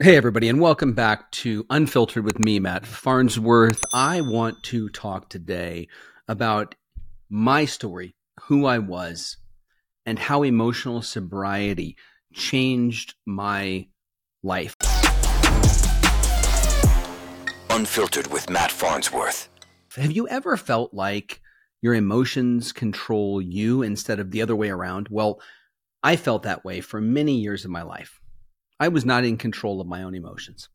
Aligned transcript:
Hey, 0.00 0.14
everybody, 0.14 0.48
and 0.48 0.60
welcome 0.60 0.92
back 0.92 1.28
to 1.32 1.66
Unfiltered 1.70 2.24
with 2.24 2.38
me, 2.38 2.60
Matt 2.60 2.86
Farnsworth. 2.86 3.82
I 3.92 4.20
want 4.20 4.62
to 4.66 4.88
talk 4.90 5.28
today 5.28 5.88
about 6.28 6.76
my 7.28 7.64
story, 7.64 8.14
who 8.42 8.64
I 8.64 8.78
was, 8.78 9.38
and 10.06 10.16
how 10.16 10.44
emotional 10.44 11.02
sobriety 11.02 11.96
changed 12.32 13.16
my 13.26 13.88
life. 14.44 14.76
Unfiltered 17.70 18.28
with 18.28 18.48
Matt 18.48 18.70
Farnsworth. 18.70 19.48
Have 19.96 20.12
you 20.12 20.28
ever 20.28 20.56
felt 20.56 20.94
like 20.94 21.40
your 21.82 21.94
emotions 21.94 22.70
control 22.70 23.42
you 23.42 23.82
instead 23.82 24.20
of 24.20 24.30
the 24.30 24.42
other 24.42 24.54
way 24.54 24.70
around? 24.70 25.08
Well, 25.10 25.40
I 26.04 26.14
felt 26.14 26.44
that 26.44 26.64
way 26.64 26.82
for 26.82 27.00
many 27.00 27.40
years 27.40 27.64
of 27.64 27.72
my 27.72 27.82
life. 27.82 28.17
I 28.80 28.88
was 28.88 29.04
not 29.04 29.24
in 29.24 29.36
control 29.36 29.80
of 29.80 29.86
my 29.86 30.02
own 30.02 30.14
emotions. 30.14 30.68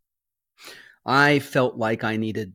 I 1.05 1.39
felt 1.39 1.77
like 1.77 2.03
I 2.03 2.17
needed 2.17 2.53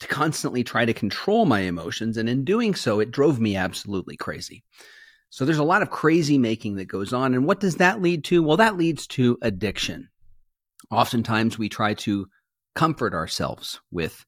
to 0.00 0.08
constantly 0.08 0.62
try 0.62 0.84
to 0.84 0.94
control 0.94 1.44
my 1.44 1.60
emotions. 1.60 2.16
And 2.16 2.28
in 2.28 2.44
doing 2.44 2.74
so, 2.74 3.00
it 3.00 3.10
drove 3.10 3.40
me 3.40 3.56
absolutely 3.56 4.16
crazy. 4.16 4.62
So 5.30 5.44
there's 5.44 5.58
a 5.58 5.64
lot 5.64 5.82
of 5.82 5.90
crazy 5.90 6.38
making 6.38 6.76
that 6.76 6.86
goes 6.86 7.12
on. 7.12 7.34
And 7.34 7.44
what 7.46 7.60
does 7.60 7.76
that 7.76 8.00
lead 8.00 8.24
to? 8.24 8.42
Well, 8.42 8.56
that 8.56 8.76
leads 8.76 9.06
to 9.08 9.38
addiction. 9.42 10.08
Oftentimes 10.90 11.58
we 11.58 11.68
try 11.68 11.94
to 11.94 12.26
comfort 12.74 13.12
ourselves 13.12 13.80
with 13.90 14.24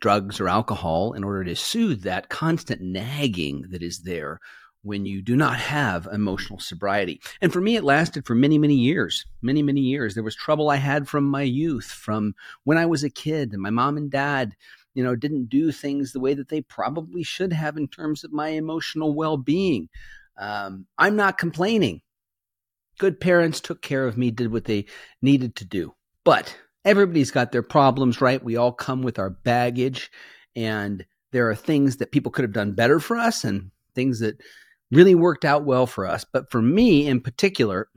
drugs 0.00 0.40
or 0.40 0.48
alcohol 0.48 1.14
in 1.14 1.24
order 1.24 1.44
to 1.44 1.56
soothe 1.56 2.02
that 2.02 2.28
constant 2.28 2.82
nagging 2.82 3.64
that 3.70 3.82
is 3.82 4.02
there 4.02 4.38
when 4.82 5.06
you 5.06 5.22
do 5.22 5.36
not 5.36 5.56
have 5.56 6.08
emotional 6.12 6.58
sobriety. 6.58 7.20
And 7.40 7.52
for 7.52 7.60
me, 7.60 7.76
it 7.76 7.84
lasted 7.84 8.26
for 8.26 8.34
many, 8.34 8.58
many 8.58 8.74
years, 8.74 9.24
many, 9.40 9.62
many 9.62 9.80
years. 9.80 10.14
There 10.14 10.24
was 10.24 10.34
trouble 10.34 10.70
I 10.70 10.76
had 10.76 11.08
from 11.08 11.24
my 11.24 11.42
youth, 11.42 11.86
from 11.86 12.34
when 12.64 12.78
I 12.78 12.86
was 12.86 13.04
a 13.04 13.10
kid, 13.10 13.52
and 13.52 13.62
my 13.62 13.70
mom 13.70 13.96
and 13.96 14.10
dad, 14.10 14.54
you 14.94 15.04
know, 15.04 15.14
didn't 15.14 15.48
do 15.48 15.72
things 15.72 16.12
the 16.12 16.20
way 16.20 16.34
that 16.34 16.48
they 16.48 16.60
probably 16.60 17.22
should 17.22 17.52
have 17.52 17.76
in 17.76 17.88
terms 17.88 18.24
of 18.24 18.32
my 18.32 18.48
emotional 18.48 19.14
well 19.14 19.36
being. 19.36 19.88
Um, 20.36 20.86
I'm 20.98 21.16
not 21.16 21.38
complaining. 21.38 22.02
Good 22.98 23.20
parents 23.20 23.60
took 23.60 23.82
care 23.82 24.06
of 24.06 24.18
me, 24.18 24.30
did 24.30 24.52
what 24.52 24.64
they 24.64 24.86
needed 25.22 25.56
to 25.56 25.64
do. 25.64 25.94
But 26.24 26.56
everybody's 26.84 27.30
got 27.30 27.52
their 27.52 27.62
problems, 27.62 28.20
right? 28.20 28.42
We 28.42 28.56
all 28.56 28.72
come 28.72 29.02
with 29.02 29.18
our 29.18 29.30
baggage, 29.30 30.10
and 30.56 31.06
there 31.30 31.48
are 31.48 31.54
things 31.54 31.96
that 31.98 32.12
people 32.12 32.32
could 32.32 32.44
have 32.44 32.52
done 32.52 32.72
better 32.72 33.00
for 33.00 33.16
us 33.16 33.44
and 33.44 33.70
things 33.94 34.20
that 34.20 34.40
really 34.92 35.14
worked 35.14 35.44
out 35.44 35.64
well 35.64 35.86
for 35.86 36.06
us. 36.06 36.24
But 36.30 36.50
for 36.50 36.62
me 36.62 37.08
in 37.08 37.20
particular, 37.20 37.88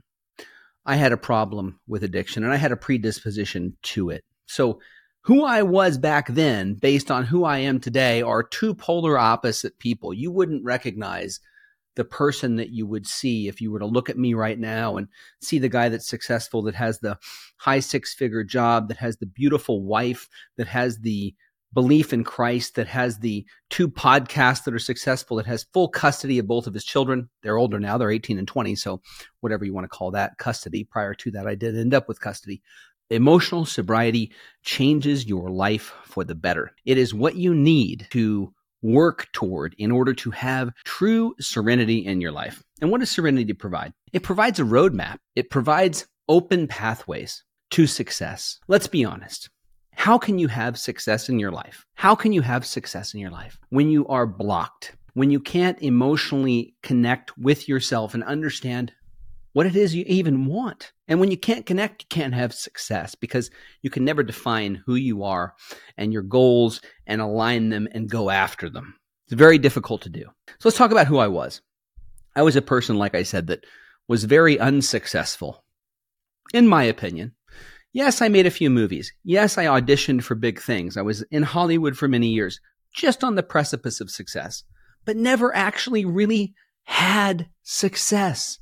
I 0.84 0.96
had 0.96 1.12
a 1.12 1.16
problem 1.16 1.78
with 1.86 2.02
addiction 2.02 2.42
and 2.42 2.52
I 2.52 2.56
had 2.56 2.72
a 2.72 2.76
predisposition 2.76 3.76
to 3.82 4.10
it. 4.10 4.24
So, 4.46 4.80
who 5.22 5.42
I 5.42 5.62
was 5.62 5.98
back 5.98 6.28
then, 6.28 6.74
based 6.74 7.10
on 7.10 7.24
who 7.24 7.44
I 7.44 7.58
am 7.58 7.80
today, 7.80 8.22
are 8.22 8.44
two 8.44 8.76
polar 8.76 9.18
opposite 9.18 9.76
people. 9.80 10.14
You 10.14 10.30
wouldn't 10.30 10.64
recognize 10.64 11.40
the 11.96 12.04
person 12.04 12.56
that 12.56 12.70
you 12.70 12.86
would 12.86 13.08
see 13.08 13.48
if 13.48 13.60
you 13.60 13.72
were 13.72 13.80
to 13.80 13.86
look 13.86 14.08
at 14.08 14.18
me 14.18 14.34
right 14.34 14.58
now 14.58 14.96
and 14.96 15.08
see 15.40 15.58
the 15.58 15.68
guy 15.68 15.88
that's 15.88 16.06
successful, 16.06 16.62
that 16.62 16.76
has 16.76 17.00
the 17.00 17.18
high 17.56 17.80
six 17.80 18.14
figure 18.14 18.44
job, 18.44 18.86
that 18.86 18.98
has 18.98 19.16
the 19.16 19.26
beautiful 19.26 19.82
wife, 19.82 20.28
that 20.58 20.68
has 20.68 21.00
the 21.00 21.34
belief 21.72 22.12
in 22.12 22.24
Christ 22.24 22.74
that 22.76 22.86
has 22.88 23.18
the 23.18 23.44
two 23.70 23.88
podcasts 23.88 24.64
that 24.64 24.74
are 24.74 24.78
successful, 24.78 25.36
that 25.36 25.46
has 25.46 25.66
full 25.72 25.88
custody 25.88 26.38
of 26.38 26.46
both 26.46 26.66
of 26.66 26.74
his 26.74 26.84
children. 26.84 27.28
They're 27.42 27.58
older 27.58 27.78
now, 27.78 27.98
they're 27.98 28.10
18 28.10 28.38
and 28.38 28.48
20. 28.48 28.74
So, 28.76 29.02
whatever 29.40 29.64
you 29.64 29.74
want 29.74 29.84
to 29.84 29.96
call 29.96 30.12
that, 30.12 30.38
custody. 30.38 30.84
Prior 30.84 31.14
to 31.14 31.30
that, 31.32 31.46
I 31.46 31.54
did 31.54 31.76
end 31.76 31.94
up 31.94 32.08
with 32.08 32.20
custody. 32.20 32.62
Emotional 33.10 33.64
sobriety 33.64 34.32
changes 34.62 35.26
your 35.26 35.50
life 35.50 35.94
for 36.04 36.24
the 36.24 36.34
better. 36.34 36.72
It 36.84 36.98
is 36.98 37.14
what 37.14 37.36
you 37.36 37.54
need 37.54 38.08
to 38.10 38.52
work 38.82 39.28
toward 39.32 39.74
in 39.78 39.90
order 39.90 40.12
to 40.14 40.30
have 40.30 40.72
true 40.84 41.34
serenity 41.40 42.04
in 42.04 42.20
your 42.20 42.32
life. 42.32 42.62
And 42.80 42.90
what 42.90 43.00
does 43.00 43.10
serenity 43.10 43.52
provide? 43.52 43.92
It 44.12 44.22
provides 44.22 44.58
a 44.58 44.64
roadmap, 44.64 45.18
it 45.34 45.50
provides 45.50 46.06
open 46.28 46.66
pathways 46.66 47.44
to 47.70 47.86
success. 47.86 48.58
Let's 48.68 48.86
be 48.86 49.04
honest. 49.04 49.50
How 49.96 50.18
can 50.18 50.38
you 50.38 50.46
have 50.48 50.78
success 50.78 51.28
in 51.28 51.38
your 51.38 51.50
life? 51.50 51.86
How 51.94 52.14
can 52.14 52.32
you 52.32 52.42
have 52.42 52.66
success 52.66 53.14
in 53.14 53.18
your 53.18 53.30
life 53.30 53.58
when 53.70 53.88
you 53.88 54.06
are 54.06 54.26
blocked, 54.26 54.94
when 55.14 55.30
you 55.30 55.40
can't 55.40 55.80
emotionally 55.82 56.74
connect 56.82 57.36
with 57.38 57.66
yourself 57.66 58.12
and 58.12 58.22
understand 58.22 58.92
what 59.54 59.66
it 59.66 59.74
is 59.74 59.94
you 59.94 60.04
even 60.06 60.44
want? 60.44 60.92
And 61.08 61.18
when 61.18 61.30
you 61.30 61.38
can't 61.38 61.64
connect, 61.64 62.02
you 62.02 62.06
can't 62.10 62.34
have 62.34 62.52
success 62.52 63.14
because 63.14 63.50
you 63.80 63.88
can 63.88 64.04
never 64.04 64.22
define 64.22 64.82
who 64.84 64.96
you 64.96 65.24
are 65.24 65.54
and 65.96 66.12
your 66.12 66.22
goals 66.22 66.82
and 67.06 67.22
align 67.22 67.70
them 67.70 67.88
and 67.90 68.08
go 68.08 68.28
after 68.28 68.68
them. 68.68 68.94
It's 69.24 69.34
very 69.34 69.58
difficult 69.58 70.02
to 70.02 70.10
do. 70.10 70.24
So 70.46 70.68
let's 70.68 70.76
talk 70.76 70.92
about 70.92 71.06
who 71.06 71.18
I 71.18 71.28
was. 71.28 71.62
I 72.36 72.42
was 72.42 72.54
a 72.54 72.62
person, 72.62 72.96
like 72.96 73.14
I 73.14 73.22
said, 73.22 73.46
that 73.46 73.64
was 74.08 74.24
very 74.24 74.60
unsuccessful, 74.60 75.64
in 76.52 76.68
my 76.68 76.84
opinion. 76.84 77.32
Yes, 77.96 78.20
I 78.20 78.28
made 78.28 78.44
a 78.44 78.50
few 78.50 78.68
movies. 78.68 79.10
Yes, 79.24 79.56
I 79.56 79.64
auditioned 79.64 80.22
for 80.22 80.34
big 80.34 80.60
things. 80.60 80.98
I 80.98 81.00
was 81.00 81.22
in 81.30 81.42
Hollywood 81.42 81.96
for 81.96 82.08
many 82.08 82.28
years, 82.28 82.60
just 82.92 83.24
on 83.24 83.36
the 83.36 83.42
precipice 83.42 84.02
of 84.02 84.10
success, 84.10 84.64
but 85.06 85.16
never 85.16 85.56
actually 85.56 86.04
really 86.04 86.52
had 86.84 87.48
success. 87.62 88.58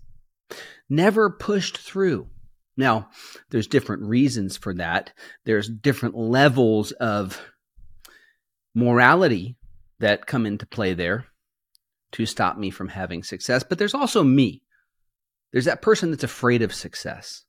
Never 0.89 1.31
pushed 1.31 1.79
through. 1.79 2.29
Now, 2.77 3.09
there's 3.51 3.67
different 3.67 4.05
reasons 4.05 4.57
for 4.57 4.73
that. 4.75 5.13
There's 5.45 5.69
different 5.69 6.17
levels 6.17 6.93
of 6.93 7.43
morality 8.73 9.57
that 9.99 10.29
come 10.29 10.47
into 10.47 10.65
play 10.65 10.95
there 10.95 11.27
to 12.13 12.25
stop 12.25 12.57
me 12.57 12.71
from 12.71 12.87
having 12.87 13.25
success, 13.25 13.65
but 13.65 13.81
there's 13.81 13.95
also 13.95 14.23
me. 14.23 14.63
There's 15.51 15.65
that 15.65 15.83
person 15.83 16.13
that's 16.13 16.23
afraid 16.23 16.63
of 16.63 16.73
success. 16.73 17.45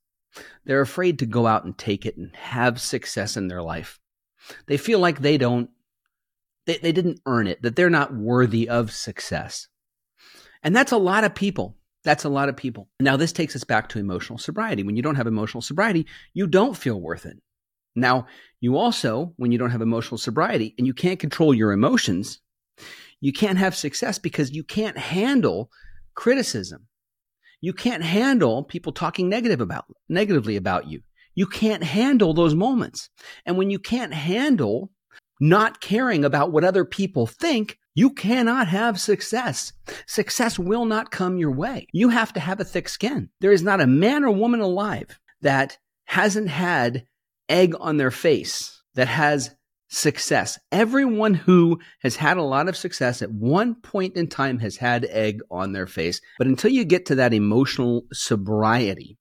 They're 0.66 0.81
afraid 0.81 1.19
to 1.19 1.25
go 1.25 1.47
out 1.47 1.63
and 1.63 1.78
take 1.78 2.06
it 2.06 2.18
and 2.18 2.35
have 2.35 2.81
success 2.81 3.38
in 3.38 3.47
their 3.47 3.62
life. 3.62 4.00
They 4.68 4.78
feel 4.78 5.00
like 5.00 5.19
they 5.19 5.38
don't, 5.38 5.69
they, 6.66 6.78
they 6.78 6.91
didn't 6.91 7.22
earn 7.25 7.47
it, 7.47 7.62
that 7.62 7.75
they're 7.75 7.90
not 7.90 8.13
worthy 8.13 8.68
of 8.68 8.91
success. 8.91 9.68
And 10.63 10.75
that's 10.75 10.91
a 10.91 10.97
lot 10.97 11.23
of 11.23 11.35
people. 11.35 11.78
That's 12.03 12.23
a 12.23 12.29
lot 12.29 12.50
of 12.50 12.57
people. 12.57 12.90
Now, 13.00 13.18
this 13.18 13.31
takes 13.31 13.56
us 13.56 13.63
back 13.63 13.90
to 13.90 14.00
emotional 14.00 14.38
sobriety. 14.38 14.84
When 14.84 14.96
you 14.96 15.01
don't 15.01 15.16
have 15.16 15.28
emotional 15.28 15.62
sobriety, 15.62 16.06
you 16.34 16.47
don't 16.47 16.78
feel 16.78 17.02
worth 17.02 17.25
it. 17.25 17.38
Now, 17.96 18.28
you 18.62 18.78
also, 18.78 19.34
when 19.38 19.52
you 19.52 19.57
don't 19.57 19.72
have 19.72 19.81
emotional 19.81 20.17
sobriety 20.17 20.75
and 20.78 20.85
you 20.85 20.94
can't 20.94 21.19
control 21.19 21.53
your 21.53 21.72
emotions, 21.72 22.41
you 23.22 23.31
can't 23.31 23.57
have 23.57 23.75
success 23.75 24.19
because 24.19 24.52
you 24.52 24.63
can't 24.63 24.97
handle 24.97 25.72
criticism. 26.13 26.88
You 27.61 27.73
can't 27.73 28.03
handle 28.03 28.63
people 28.63 28.91
talking 28.91 29.29
negative 29.29 29.61
about 29.61 29.85
negatively 30.09 30.55
about 30.55 30.88
you. 30.88 31.01
You 31.33 31.47
can't 31.47 31.83
handle 31.83 32.33
those 32.33 32.55
moments. 32.55 33.09
And 33.45 33.57
when 33.57 33.69
you 33.69 33.79
can't 33.79 34.13
handle 34.13 34.91
not 35.41 35.81
caring 35.81 36.23
about 36.23 36.51
what 36.51 36.63
other 36.63 36.85
people 36.85 37.27
think, 37.27 37.77
you 37.93 38.09
cannot 38.11 38.67
have 38.67 38.99
success. 38.99 39.73
Success 40.05 40.59
will 40.59 40.85
not 40.85 41.11
come 41.11 41.38
your 41.38 41.51
way. 41.51 41.88
You 41.91 42.09
have 42.09 42.33
to 42.33 42.39
have 42.39 42.59
a 42.59 42.66
thick 42.66 42.89
skin. 42.89 43.29
There 43.41 43.51
is 43.51 43.63
not 43.63 43.81
a 43.81 43.87
man 43.87 44.23
or 44.23 44.31
woman 44.31 44.61
alive 44.61 45.19
that 45.41 45.77
hasn't 46.05 46.49
had 46.49 47.05
egg 47.49 47.73
on 47.79 47.97
their 47.97 48.11
face, 48.11 48.81
that 48.95 49.07
has 49.07 49.55
success. 49.95 50.59
Everyone 50.72 51.33
who 51.33 51.79
has 52.01 52.17
had 52.17 52.38
a 52.38 52.44
lot 52.44 52.67
of 52.67 52.75
success 52.75 53.22
at 53.22 53.31
one 53.31 53.75
point 53.75 54.16
in 54.16 54.28
time 54.28 54.59
has 54.59 54.78
had 54.78 55.06
egg 55.06 55.41
on 55.50 55.72
their 55.72 55.88
face. 55.88 56.19
But 56.38 56.47
until 56.47 56.72
you 56.72 56.83
get 56.83 57.06
to 57.07 57.16
that 57.16 57.33
emotional 57.33 58.03
sobriety, 58.11 59.17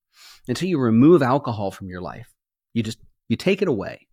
until 0.48 0.68
you 0.68 0.78
remove 0.78 1.22
alcohol 1.22 1.70
from 1.70 1.88
your 1.88 2.02
life, 2.02 2.32
you 2.72 2.82
just 2.82 2.98
you 3.28 3.37
take 3.37 3.62
it 3.62 3.69
away 3.69 4.06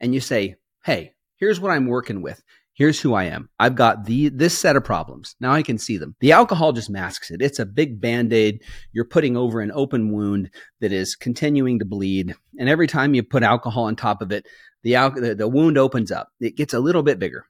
and 0.00 0.14
you 0.14 0.20
say, 0.20 0.56
"Hey, 0.84 1.14
here's 1.36 1.58
what 1.58 1.72
I'm 1.72 1.86
working 1.86 2.22
with. 2.22 2.42
Here's 2.74 3.00
who 3.00 3.12
I 3.12 3.24
am. 3.24 3.50
I've 3.58 3.74
got 3.74 4.06
the 4.06 4.30
this 4.30 4.56
set 4.56 4.76
of 4.76 4.84
problems. 4.84 5.36
Now 5.40 5.52
I 5.52 5.62
can 5.62 5.76
see 5.76 5.98
them. 5.98 6.16
The 6.20 6.32
alcohol 6.32 6.72
just 6.72 6.88
masks 6.88 7.30
it. 7.30 7.42
It's 7.42 7.58
a 7.58 7.66
big 7.66 8.00
band-aid 8.00 8.62
you're 8.92 9.04
putting 9.04 9.36
over 9.36 9.60
an 9.60 9.70
open 9.74 10.10
wound 10.10 10.50
that 10.80 10.90
is 10.90 11.14
continuing 11.14 11.78
to 11.80 11.84
bleed. 11.84 12.34
And 12.58 12.68
every 12.70 12.86
time 12.86 13.14
you 13.14 13.22
put 13.22 13.42
alcohol 13.42 13.84
on 13.84 13.96
top 13.96 14.22
of 14.22 14.32
it, 14.32 14.46
the, 14.82 14.94
al- 14.94 15.10
the, 15.10 15.34
the 15.34 15.48
wound 15.48 15.76
opens 15.76 16.10
up. 16.10 16.28
It 16.40 16.56
gets 16.56 16.72
a 16.72 16.80
little 16.80 17.02
bit 17.02 17.18
bigger 17.18 17.44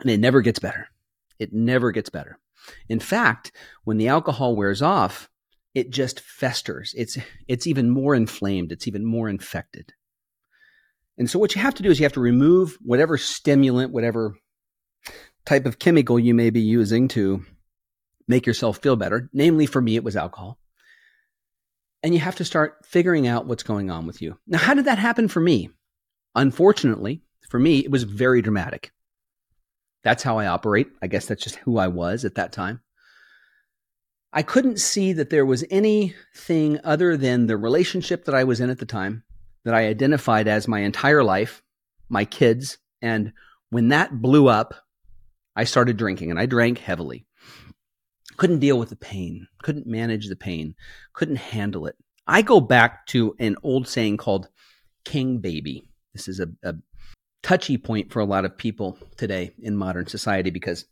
and 0.00 0.10
it 0.10 0.18
never 0.18 0.40
gets 0.40 0.58
better. 0.58 0.88
It 1.38 1.52
never 1.52 1.92
gets 1.92 2.08
better. 2.08 2.38
In 2.88 3.00
fact, 3.00 3.52
when 3.84 3.98
the 3.98 4.08
alcohol 4.08 4.56
wears 4.56 4.80
off, 4.80 5.28
it 5.74 5.90
just 5.90 6.20
festers. 6.20 6.94
It's, 6.96 7.18
it's 7.46 7.66
even 7.66 7.90
more 7.90 8.14
inflamed. 8.14 8.72
It's 8.72 8.88
even 8.88 9.04
more 9.04 9.28
infected. 9.28 9.92
And 11.18 11.28
so 11.28 11.38
what 11.38 11.54
you 11.54 11.60
have 11.60 11.74
to 11.74 11.82
do 11.82 11.90
is 11.90 11.98
you 11.98 12.04
have 12.04 12.12
to 12.12 12.20
remove 12.20 12.78
whatever 12.80 13.18
stimulant, 13.18 13.92
whatever 13.92 14.36
type 15.44 15.66
of 15.66 15.78
chemical 15.78 16.18
you 16.18 16.32
may 16.32 16.50
be 16.50 16.60
using 16.60 17.08
to 17.08 17.44
make 18.28 18.46
yourself 18.46 18.78
feel 18.78 18.94
better. 18.96 19.28
Namely, 19.32 19.66
for 19.66 19.82
me, 19.82 19.96
it 19.96 20.04
was 20.04 20.16
alcohol. 20.16 20.58
and 22.02 22.14
you 22.14 22.20
have 22.20 22.36
to 22.36 22.44
start 22.44 22.84
figuring 22.86 23.26
out 23.26 23.46
what's 23.46 23.62
going 23.62 23.90
on 23.90 24.06
with 24.06 24.22
you. 24.22 24.38
Now, 24.46 24.58
how 24.58 24.74
did 24.74 24.84
that 24.84 24.98
happen 24.98 25.28
for 25.28 25.40
me? 25.40 25.70
Unfortunately, 26.34 27.22
for 27.50 27.58
me, 27.58 27.80
it 27.80 27.90
was 27.90 28.04
very 28.04 28.42
dramatic. 28.42 28.92
That's 30.04 30.22
how 30.22 30.38
I 30.38 30.46
operate. 30.46 30.88
I 31.02 31.08
guess 31.08 31.26
that's 31.26 31.42
just 31.42 31.56
who 31.56 31.78
I 31.78 31.88
was 31.88 32.24
at 32.24 32.36
that 32.36 32.52
time. 32.52 32.80
I 34.32 34.42
couldn't 34.42 34.78
see 34.78 35.14
that 35.14 35.30
there 35.30 35.46
was 35.46 35.64
anything 35.70 36.78
other 36.84 37.16
than 37.16 37.46
the 37.46 37.56
relationship 37.56 38.26
that 38.26 38.34
I 38.34 38.44
was 38.44 38.60
in 38.60 38.70
at 38.70 38.78
the 38.78 38.86
time 38.86 39.24
that 39.68 39.74
I 39.74 39.88
identified 39.88 40.48
as 40.48 40.66
my 40.66 40.80
entire 40.80 41.22
life, 41.22 41.62
my 42.08 42.24
kids. 42.24 42.78
And 43.02 43.34
when 43.68 43.88
that 43.88 44.22
blew 44.22 44.48
up, 44.48 44.72
I 45.54 45.64
started 45.64 45.98
drinking 45.98 46.30
and 46.30 46.40
I 46.40 46.46
drank 46.46 46.78
heavily. 46.78 47.26
Couldn't 48.38 48.60
deal 48.60 48.78
with 48.78 48.88
the 48.88 48.96
pain, 48.96 49.46
couldn't 49.62 49.86
manage 49.86 50.28
the 50.28 50.36
pain, 50.36 50.74
couldn't 51.12 51.36
handle 51.36 51.86
it. 51.86 51.96
I 52.26 52.40
go 52.40 52.62
back 52.62 53.04
to 53.08 53.36
an 53.38 53.56
old 53.62 53.86
saying 53.86 54.16
called 54.16 54.48
king 55.04 55.40
baby. 55.40 55.90
This 56.14 56.28
is 56.28 56.40
a, 56.40 56.48
a 56.62 56.76
touchy 57.42 57.76
point 57.76 58.10
for 58.10 58.20
a 58.20 58.24
lot 58.24 58.46
of 58.46 58.56
people 58.56 58.96
today 59.18 59.52
in 59.58 59.76
modern 59.76 60.06
society 60.06 60.48
because 60.48 60.86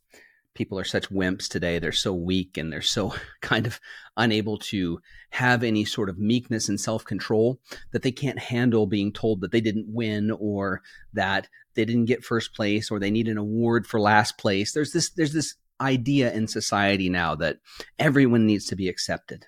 people 0.57 0.79
are 0.79 0.85
such 0.85 1.11
wimps 1.11 1.49
today. 1.49 1.79
They're 1.79 1.93
so 1.93 2.13
weak 2.13 2.57
and 2.57 2.73
they're 2.73 2.83
so 2.83 3.15
kind 3.41 3.67
of 3.67 3.79
unable 4.17 4.59
to 4.59 5.01
have 5.31 5.63
any 5.63 5.85
sort 5.85 6.09
of 6.09 6.19
meekness 6.19 6.69
and 6.69 6.81
self 6.81 7.05
control 7.05 7.61
that 7.93 8.03
they 8.03 8.13
can't 8.13 8.39
handle 8.39 8.87
being 8.87 9.13
told 9.13 9.41
that 9.41 9.53
they 9.53 9.61
didn't 9.61 9.87
win 9.89 10.31
or 10.31 10.83
that 11.13 11.49
they 11.75 11.85
didn't 11.85 12.07
get 12.07 12.25
first 12.25 12.55
place 12.55 12.91
or 12.91 12.99
they 12.99 13.11
need 13.11 13.29
an 13.29 13.39
award 13.39 13.87
for 13.87 14.01
last 14.01 14.39
place. 14.39 14.73
There's 14.73 14.93
this, 14.93 15.11
there's 15.11 15.35
this 15.35 15.55
idea 15.81 16.33
in 16.33 16.49
society 16.49 17.09
now 17.09 17.35
that 17.35 17.59
everyone 17.99 18.47
needs 18.47 18.65
to 18.67 18.77
be 18.77 18.89
accepted 18.89 19.47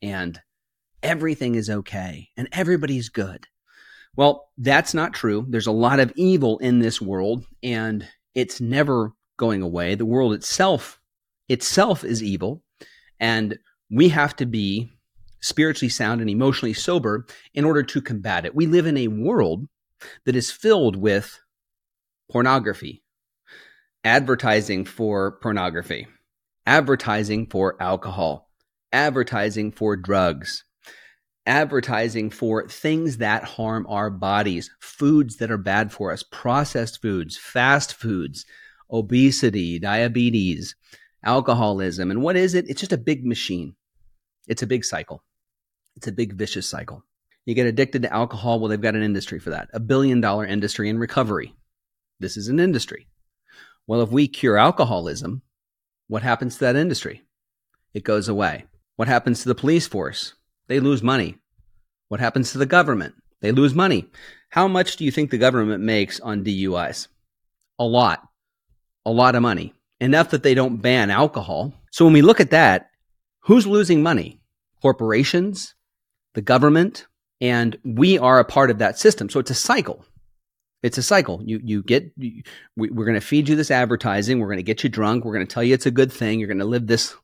and 0.00 0.40
everything 1.02 1.56
is 1.56 1.68
okay 1.68 2.28
and 2.36 2.48
everybody's 2.52 3.08
good. 3.08 3.46
Well, 4.16 4.50
that's 4.56 4.94
not 4.94 5.12
true. 5.12 5.44
There's 5.48 5.66
a 5.66 5.72
lot 5.72 5.98
of 5.98 6.12
evil 6.14 6.58
in 6.58 6.78
this 6.78 7.00
world 7.00 7.44
and 7.62 8.06
it's 8.34 8.60
never 8.60 9.12
going 9.36 9.62
away. 9.62 9.94
The 9.94 10.06
world 10.06 10.32
itself 10.32 11.00
itself 11.48 12.04
is 12.04 12.22
evil 12.22 12.62
and 13.20 13.58
we 13.90 14.08
have 14.08 14.34
to 14.36 14.46
be 14.46 14.90
spiritually 15.40 15.90
sound 15.90 16.20
and 16.20 16.30
emotionally 16.30 16.72
sober 16.72 17.26
in 17.52 17.64
order 17.64 17.82
to 17.82 18.00
combat 18.00 18.46
it. 18.46 18.54
We 18.54 18.66
live 18.66 18.86
in 18.86 18.96
a 18.96 19.08
world 19.08 19.68
that 20.24 20.36
is 20.36 20.50
filled 20.50 20.96
with 20.96 21.38
pornography, 22.30 23.02
advertising 24.02 24.84
for 24.84 25.38
pornography, 25.42 26.06
advertising 26.66 27.46
for 27.46 27.80
alcohol, 27.80 28.50
advertising 28.92 29.70
for 29.70 29.96
drugs, 29.96 30.64
advertising 31.46 32.30
for 32.30 32.66
things 32.68 33.18
that 33.18 33.44
harm 33.44 33.86
our 33.88 34.08
bodies, 34.08 34.70
foods 34.80 35.36
that 35.36 35.50
are 35.50 35.58
bad 35.58 35.92
for 35.92 36.10
us, 36.10 36.22
processed 36.22 37.02
foods, 37.02 37.36
fast 37.36 37.94
foods, 37.94 38.46
obesity, 38.94 39.78
diabetes, 39.78 40.76
alcoholism. 41.24 42.10
And 42.10 42.22
what 42.22 42.36
is 42.36 42.54
it? 42.54 42.68
It's 42.68 42.80
just 42.80 42.92
a 42.92 42.98
big 42.98 43.26
machine. 43.26 43.74
It's 44.46 44.62
a 44.62 44.66
big 44.66 44.84
cycle. 44.84 45.22
It's 45.96 46.06
a 46.06 46.12
big 46.12 46.34
vicious 46.34 46.68
cycle. 46.68 47.04
You 47.44 47.54
get 47.54 47.66
addicted 47.66 48.02
to 48.02 48.12
alcohol. 48.12 48.60
Well, 48.60 48.68
they've 48.68 48.80
got 48.80 48.94
an 48.94 49.02
industry 49.02 49.38
for 49.38 49.50
that, 49.50 49.68
a 49.74 49.80
billion 49.80 50.20
dollar 50.20 50.46
industry 50.46 50.88
in 50.88 50.98
recovery. 50.98 51.54
This 52.20 52.36
is 52.36 52.48
an 52.48 52.60
industry. 52.60 53.08
Well, 53.86 54.00
if 54.00 54.10
we 54.10 54.28
cure 54.28 54.56
alcoholism, 54.56 55.42
what 56.08 56.22
happens 56.22 56.54
to 56.54 56.60
that 56.60 56.76
industry? 56.76 57.22
It 57.92 58.04
goes 58.04 58.28
away. 58.28 58.64
What 58.96 59.08
happens 59.08 59.42
to 59.42 59.48
the 59.48 59.54
police 59.54 59.86
force? 59.86 60.34
They 60.68 60.80
lose 60.80 61.02
money. 61.02 61.36
What 62.08 62.20
happens 62.20 62.52
to 62.52 62.58
the 62.58 62.66
government? 62.66 63.14
They 63.40 63.52
lose 63.52 63.74
money. 63.74 64.06
How 64.50 64.68
much 64.68 64.96
do 64.96 65.04
you 65.04 65.10
think 65.10 65.30
the 65.30 65.38
government 65.38 65.82
makes 65.82 66.20
on 66.20 66.44
DUIs? 66.44 67.08
A 67.78 67.84
lot 67.84 68.28
a 69.06 69.10
lot 69.10 69.34
of 69.34 69.42
money, 69.42 69.74
enough 70.00 70.30
that 70.30 70.42
they 70.42 70.54
don't 70.54 70.82
ban 70.82 71.10
alcohol. 71.10 71.74
So 71.90 72.04
when 72.04 72.14
we 72.14 72.22
look 72.22 72.40
at 72.40 72.50
that, 72.50 72.90
who's 73.40 73.66
losing 73.66 74.02
money? 74.02 74.40
Corporations, 74.82 75.74
the 76.34 76.42
government, 76.42 77.06
and 77.40 77.76
we 77.84 78.18
are 78.18 78.38
a 78.38 78.44
part 78.44 78.70
of 78.70 78.78
that 78.78 78.98
system. 78.98 79.28
So 79.28 79.40
it's 79.40 79.50
a 79.50 79.54
cycle. 79.54 80.04
It's 80.82 80.98
a 80.98 81.02
cycle. 81.02 81.40
You 81.42 81.60
you 81.64 81.82
get 81.82 82.12
you, 82.16 82.42
we, 82.76 82.90
we're 82.90 83.06
going 83.06 83.18
to 83.18 83.26
feed 83.26 83.48
you 83.48 83.56
this 83.56 83.70
advertising. 83.70 84.38
We're 84.38 84.48
going 84.48 84.58
to 84.58 84.62
get 84.62 84.84
you 84.84 84.90
drunk. 84.90 85.24
We're 85.24 85.32
going 85.32 85.46
to 85.46 85.52
tell 85.52 85.62
you 85.62 85.72
it's 85.72 85.86
a 85.86 85.90
good 85.90 86.12
thing. 86.12 86.38
You're 86.38 86.48
going 86.48 86.58
to 86.58 86.66
live 86.66 86.86
this 86.86 87.14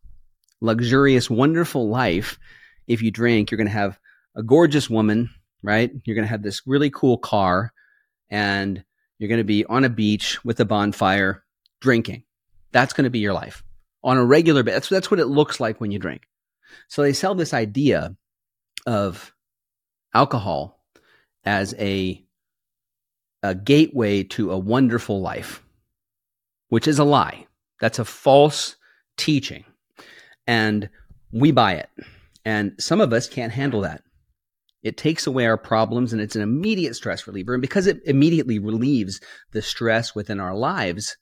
luxurious, 0.62 1.28
wonderful 1.28 1.88
life. 1.88 2.38
If 2.86 3.02
you 3.02 3.10
drink, 3.10 3.50
you're 3.50 3.58
going 3.58 3.66
to 3.66 3.72
have 3.72 3.98
a 4.34 4.42
gorgeous 4.42 4.88
woman, 4.88 5.30
right? 5.62 5.90
You're 6.04 6.16
going 6.16 6.24
to 6.24 6.30
have 6.30 6.42
this 6.42 6.62
really 6.66 6.90
cool 6.90 7.18
car, 7.18 7.72
and 8.30 8.82
you're 9.18 9.28
going 9.28 9.38
to 9.38 9.44
be 9.44 9.66
on 9.66 9.84
a 9.84 9.90
beach 9.90 10.42
with 10.44 10.58
a 10.60 10.64
bonfire 10.64 11.44
drinking. 11.80 12.24
That's 12.72 12.92
going 12.92 13.04
to 13.04 13.10
be 13.10 13.18
your 13.18 13.32
life 13.32 13.62
on 14.02 14.16
a 14.16 14.24
regular 14.24 14.62
basis. 14.62 14.76
That's, 14.76 14.88
that's 14.88 15.10
what 15.10 15.20
it 15.20 15.26
looks 15.26 15.60
like 15.60 15.80
when 15.80 15.90
you 15.90 15.98
drink. 15.98 16.22
So 16.88 17.02
they 17.02 17.12
sell 17.12 17.34
this 17.34 17.52
idea 17.52 18.16
of 18.86 19.34
alcohol 20.14 20.82
as 21.44 21.74
a, 21.78 22.24
a 23.42 23.54
gateway 23.54 24.22
to 24.24 24.52
a 24.52 24.58
wonderful 24.58 25.20
life, 25.20 25.62
which 26.68 26.86
is 26.86 26.98
a 26.98 27.04
lie. 27.04 27.46
That's 27.80 27.98
a 27.98 28.04
false 28.04 28.76
teaching. 29.16 29.64
And 30.46 30.90
we 31.32 31.50
buy 31.50 31.74
it. 31.74 31.90
And 32.44 32.74
some 32.78 33.00
of 33.00 33.12
us 33.12 33.28
can't 33.28 33.52
handle 33.52 33.82
that. 33.82 34.02
It 34.82 34.96
takes 34.96 35.26
away 35.26 35.46
our 35.46 35.58
problems 35.58 36.12
and 36.12 36.22
it's 36.22 36.36
an 36.36 36.42
immediate 36.42 36.96
stress 36.96 37.26
reliever. 37.26 37.54
And 37.54 37.60
because 37.60 37.86
it 37.86 38.00
immediately 38.06 38.58
relieves 38.58 39.20
the 39.52 39.60
stress 39.60 40.14
within 40.14 40.40
our 40.40 40.54
lives, 40.54 41.18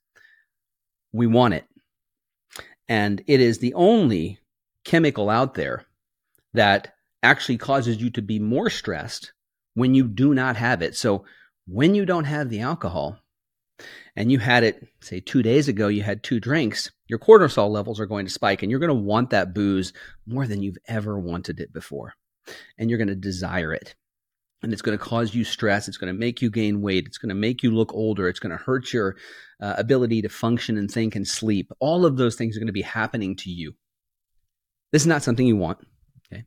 we 1.12 1.26
want 1.26 1.55
it. 1.55 1.64
And 2.88 3.22
it 3.26 3.40
is 3.40 3.58
the 3.58 3.75
only 3.75 4.38
chemical 4.84 5.28
out 5.28 5.55
there 5.55 5.84
that 6.55 6.94
actually 7.22 7.58
causes 7.58 7.99
you 7.99 8.10
to 8.10 8.22
be 8.22 8.38
more 8.38 8.70
stressed 8.70 9.32
when 9.75 9.94
you 9.94 10.08
do 10.08 10.34
not 10.34 10.56
have 10.56 10.82
it. 10.82 10.96
So 10.96 11.25
when 11.66 11.94
you 11.94 12.06
don't 12.06 12.25
have 12.25 12.49
the 12.49 12.60
alcohol 12.60 13.19
and 14.16 14.32
you 14.32 14.38
had 14.38 14.64
it, 14.64 14.88
say, 15.00 15.20
two 15.20 15.43
days 15.43 15.69
ago, 15.69 15.88
you 15.88 16.02
had 16.02 16.22
two 16.22 16.40
drinks, 16.40 16.90
your 17.06 17.19
cortisol 17.19 17.70
levels 17.70 18.00
are 18.00 18.06
going 18.06 18.26
to 18.26 18.32
spike 18.32 18.62
and 18.62 18.70
you're 18.70 18.81
going 18.81 18.88
to 18.88 18.94
want 18.94 19.31
that 19.31 19.54
booze 19.54 19.93
more 20.26 20.46
than 20.46 20.62
you've 20.62 20.78
ever 20.87 21.19
wanted 21.19 21.61
it 21.61 21.72
before. 21.72 22.14
And 22.78 22.88
you're 22.88 22.99
going 22.99 23.08
to 23.08 23.14
desire 23.14 23.75
it 23.75 23.94
and 24.62 24.72
it's 24.72 24.82
going 24.82 24.99
to 24.99 25.05
cause 25.05 25.34
you 25.34 25.44
stress. 25.44 25.88
It's 25.88 25.96
going 25.96 26.12
to 26.12 26.19
make 26.19 26.43
you 26.43 26.50
gain 26.50 26.81
weight. 26.81 27.06
It's 27.06 27.18
going 27.18 27.28
to 27.28 27.35
make 27.35 27.62
you 27.62 27.71
look 27.71 27.94
older. 27.94 28.28
It's 28.28 28.40
going 28.40 28.56
to 28.56 28.62
hurt 28.62 28.92
your 28.92 29.16
uh, 29.61 29.75
ability 29.78 30.23
to 30.23 30.28
function 30.28 30.76
and 30.76 30.90
think 30.90 31.14
and 31.14 31.26
sleep. 31.26 31.71
All 31.80 32.04
of 32.04 32.16
those 32.16 32.37
things 32.37 32.56
are 32.56 32.61
going 32.61 32.66
to 32.66 32.73
be 32.73 32.83
happening 32.83 33.37
to 33.37 33.50
you. 33.50 33.75
This 34.92 35.02
is 35.02 35.06
not 35.06 35.23
something 35.23 35.47
you 35.47 35.56
want, 35.56 35.78
okay? 36.26 36.44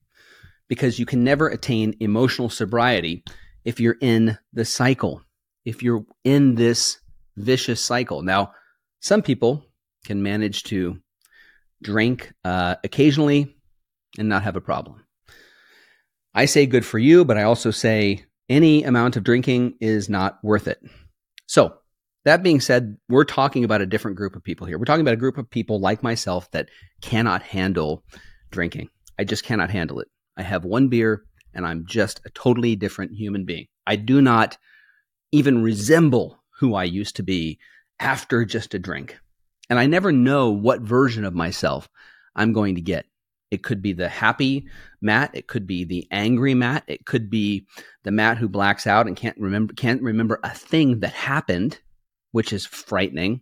Because 0.68 1.00
you 1.00 1.06
can 1.06 1.24
never 1.24 1.48
attain 1.48 1.96
emotional 2.00 2.50
sobriety 2.50 3.24
if 3.64 3.80
you're 3.80 3.98
in 4.02 4.38
the 4.52 4.66
cycle, 4.66 5.22
if 5.64 5.84
you're 5.84 6.06
in 6.24 6.56
this 6.56 7.00
vicious 7.38 7.84
cycle. 7.84 8.24
Now, 8.24 8.54
some 9.00 9.22
people 9.22 9.64
can 10.06 10.22
manage 10.24 10.64
to 10.64 10.98
drink 11.82 12.34
uh, 12.44 12.76
occasionally 12.84 13.56
and 14.18 14.28
not 14.28 14.44
have 14.44 14.56
a 14.56 14.62
problem. 14.62 15.06
I 16.34 16.46
say 16.46 16.66
good 16.66 16.86
for 16.86 17.00
you, 17.00 17.26
but 17.26 17.38
I 17.38 17.44
also 17.44 17.72
say 17.72 18.26
any 18.48 18.84
amount 18.84 19.18
of 19.18 19.24
drinking 19.24 19.76
is 19.82 20.10
not 20.10 20.40
worth 20.44 20.68
it. 20.68 20.82
So, 21.48 21.76
that 22.24 22.44
being 22.44 22.60
said, 22.60 22.98
we're 23.10 23.24
talking 23.24 23.64
about 23.64 23.82
a 23.82 23.88
different 23.88 24.16
group 24.18 24.36
of 24.36 24.44
people 24.44 24.68
here. 24.68 24.78
We're 24.78 24.86
talking 24.86 25.02
about 25.02 25.16
a 25.16 25.18
group 25.18 25.40
of 25.40 25.50
people 25.50 25.80
like 25.80 26.04
myself 26.04 26.50
that 26.52 26.70
cannot 27.02 27.42
handle 27.42 28.04
drinking. 28.52 28.90
I 29.18 29.24
just 29.24 29.44
cannot 29.44 29.72
handle 29.72 30.00
it. 30.00 30.08
I 30.38 30.44
have 30.44 30.64
one 30.64 30.88
beer 30.88 31.24
and 31.54 31.66
I'm 31.66 31.86
just 31.86 32.22
a 32.26 32.30
totally 32.30 32.76
different 32.76 33.14
human 33.14 33.46
being. 33.46 33.66
I 33.88 33.96
do 33.96 34.22
not 34.22 34.58
even 35.32 35.64
resemble 35.64 36.44
who 36.60 36.76
I 36.76 36.84
used 36.84 37.16
to 37.16 37.24
be 37.24 37.60
after 38.00 38.46
just 38.46 38.74
a 38.74 38.80
drink. 38.80 39.18
And 39.70 39.80
I 39.80 39.88
never 39.88 40.12
know 40.12 40.52
what 40.52 40.82
version 40.82 41.26
of 41.26 41.34
myself 41.34 41.90
I'm 42.36 42.54
going 42.54 42.76
to 42.76 42.82
get. 42.82 43.06
It 43.52 43.64
could 43.64 43.82
be 43.82 43.92
the 43.92 44.08
happy 44.08 44.66
Matt. 45.02 45.32
It 45.36 45.48
could 45.48 45.68
be 45.68 45.84
the 45.84 46.08
angry 46.10 46.54
Matt. 46.54 46.86
It 46.88 47.06
could 47.06 47.30
be 47.30 47.68
the 48.04 48.12
Matt 48.12 48.38
who 48.38 48.48
blacks 48.48 48.88
out 48.88 49.08
and 49.08 49.16
can't 49.16 49.38
remember 49.38 49.74
can't 49.74 50.02
remember 50.02 50.40
a 50.44 50.50
thing 50.50 51.02
that 51.02 51.14
happened, 51.14 51.80
which 52.32 52.54
is 52.54 52.66
frightening. 52.66 53.42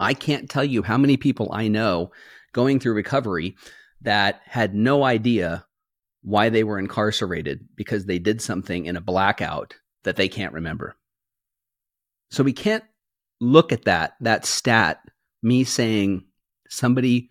I 0.00 0.14
can't 0.14 0.50
tell 0.50 0.64
you 0.64 0.82
how 0.82 0.98
many 0.98 1.16
people 1.16 1.50
I 1.52 1.68
know 1.68 2.10
going 2.52 2.80
through 2.80 2.94
recovery 2.94 3.56
that 4.02 4.40
had 4.44 4.74
no 4.74 5.04
idea 5.04 5.64
why 6.22 6.48
they 6.48 6.64
were 6.64 6.78
incarcerated 6.78 7.66
because 7.76 8.04
they 8.04 8.18
did 8.18 8.42
something 8.42 8.86
in 8.86 8.96
a 8.96 9.00
blackout 9.00 9.74
that 10.04 10.16
they 10.16 10.28
can't 10.28 10.52
remember. 10.52 10.96
So 12.30 12.42
we 12.42 12.52
can't 12.52 12.84
look 13.40 13.72
at 13.72 13.84
that 13.84 14.14
that 14.20 14.44
stat 14.44 15.00
me 15.42 15.62
saying 15.62 16.24
somebody 16.68 17.30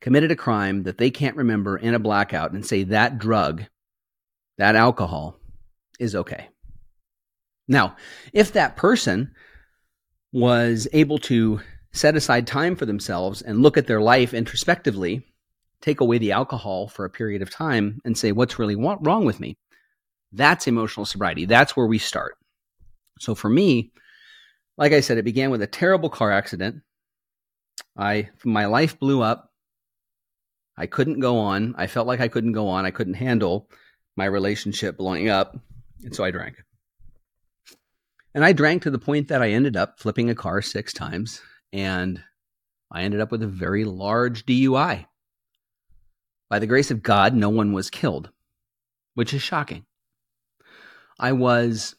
committed 0.00 0.30
a 0.30 0.36
crime 0.36 0.84
that 0.84 0.98
they 0.98 1.10
can't 1.10 1.36
remember 1.36 1.76
in 1.76 1.94
a 1.94 1.98
blackout 1.98 2.52
and 2.52 2.64
say 2.64 2.84
that 2.84 3.18
drug, 3.18 3.64
that 4.56 4.76
alcohol 4.76 5.38
is 5.98 6.14
okay. 6.14 6.48
Now, 7.66 7.96
if 8.32 8.52
that 8.52 8.76
person 8.76 9.34
was 10.32 10.88
able 10.92 11.18
to 11.18 11.60
set 11.92 12.16
aside 12.16 12.46
time 12.46 12.76
for 12.76 12.86
themselves 12.86 13.42
and 13.42 13.62
look 13.62 13.76
at 13.76 13.86
their 13.86 14.00
life 14.00 14.34
introspectively, 14.34 15.24
take 15.80 16.00
away 16.00 16.18
the 16.18 16.32
alcohol 16.32 16.88
for 16.88 17.04
a 17.04 17.10
period 17.10 17.42
of 17.42 17.50
time 17.50 18.00
and 18.04 18.16
say, 18.16 18.32
what's 18.32 18.58
really 18.58 18.76
wrong 18.76 19.24
with 19.24 19.40
me? 19.40 19.56
That's 20.32 20.66
emotional 20.66 21.06
sobriety. 21.06 21.46
That's 21.46 21.76
where 21.76 21.86
we 21.86 21.98
start. 21.98 22.36
So 23.18 23.34
for 23.34 23.48
me, 23.48 23.92
like 24.76 24.92
I 24.92 25.00
said, 25.00 25.18
it 25.18 25.24
began 25.24 25.50
with 25.50 25.62
a 25.62 25.66
terrible 25.66 26.10
car 26.10 26.30
accident. 26.30 26.82
I 27.96 28.30
my 28.44 28.66
life 28.66 28.98
blew 28.98 29.22
up. 29.22 29.47
I 30.78 30.86
couldn't 30.86 31.18
go 31.18 31.38
on. 31.38 31.74
I 31.76 31.88
felt 31.88 32.06
like 32.06 32.20
I 32.20 32.28
couldn't 32.28 32.52
go 32.52 32.68
on. 32.68 32.86
I 32.86 32.92
couldn't 32.92 33.14
handle 33.14 33.68
my 34.16 34.26
relationship 34.26 34.96
blowing 34.96 35.28
up, 35.28 35.58
and 36.04 36.14
so 36.14 36.22
I 36.22 36.30
drank. 36.30 36.62
And 38.32 38.44
I 38.44 38.52
drank 38.52 38.82
to 38.82 38.90
the 38.90 38.98
point 38.98 39.26
that 39.28 39.42
I 39.42 39.50
ended 39.50 39.76
up 39.76 39.98
flipping 39.98 40.30
a 40.30 40.36
car 40.36 40.62
six 40.62 40.92
times, 40.92 41.42
and 41.72 42.22
I 42.92 43.02
ended 43.02 43.20
up 43.20 43.32
with 43.32 43.42
a 43.42 43.48
very 43.48 43.84
large 43.84 44.46
DUI. 44.46 45.06
By 46.48 46.58
the 46.60 46.66
grace 46.68 46.92
of 46.92 47.02
God, 47.02 47.34
no 47.34 47.48
one 47.48 47.72
was 47.72 47.90
killed, 47.90 48.30
which 49.14 49.34
is 49.34 49.42
shocking. 49.42 49.84
I 51.18 51.32
was 51.32 51.96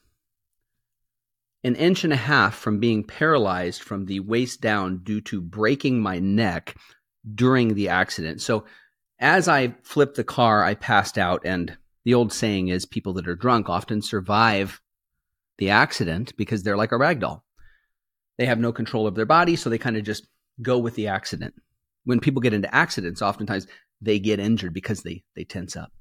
an 1.66 1.76
inch 1.76 2.06
and 2.06 2.14
a 2.14 2.18
half 2.18 2.56
from 2.56 2.80
being 2.80 3.04
paralyzed 3.04 3.82
from 3.82 4.06
the 4.06 4.22
waist 4.22 4.62
down 4.62 5.00
due 5.00 5.20
to 5.20 5.42
breaking 5.42 6.00
my 6.00 6.20
neck 6.20 6.78
during 7.36 7.74
the 7.74 7.90
accident. 7.90 8.42
So, 8.42 8.66
as 9.20 9.48
I 9.48 9.76
flipped 9.84 10.16
the 10.16 10.24
car, 10.24 10.64
I 10.64 10.76
passed 10.76 11.18
out. 11.18 11.42
And 11.44 11.78
the 12.06 12.14
old 12.14 12.32
saying 12.32 12.70
is 12.70 12.86
people 12.86 13.14
that 13.14 13.28
are 13.28 13.36
drunk 13.36 13.70
often 13.70 14.02
survive 14.02 14.80
the 15.58 15.70
accident 15.72 16.36
because 16.38 16.64
they're 16.64 16.78
like 16.78 16.94
a 16.94 16.98
rag 16.98 17.20
doll. 17.20 17.44
They 18.38 18.46
have 18.46 18.60
no 18.60 18.72
control 18.72 19.06
of 19.06 19.16
their 19.16 19.26
body, 19.26 19.58
so 19.58 19.70
they 19.70 19.78
kind 19.78 19.98
of 19.98 20.04
just 20.04 20.26
go 20.62 20.80
with 20.80 20.96
the 20.96 21.08
accident. 21.08 21.54
When 22.06 22.22
people 22.22 22.42
get 22.42 22.54
into 22.54 22.74
accidents, 22.74 23.22
oftentimes 23.22 23.68
they 24.02 24.20
get 24.20 24.40
injured 24.40 24.74
because 24.74 25.04
they, 25.04 25.24
they 25.36 25.44
tense 25.44 25.76
up. 25.76 25.92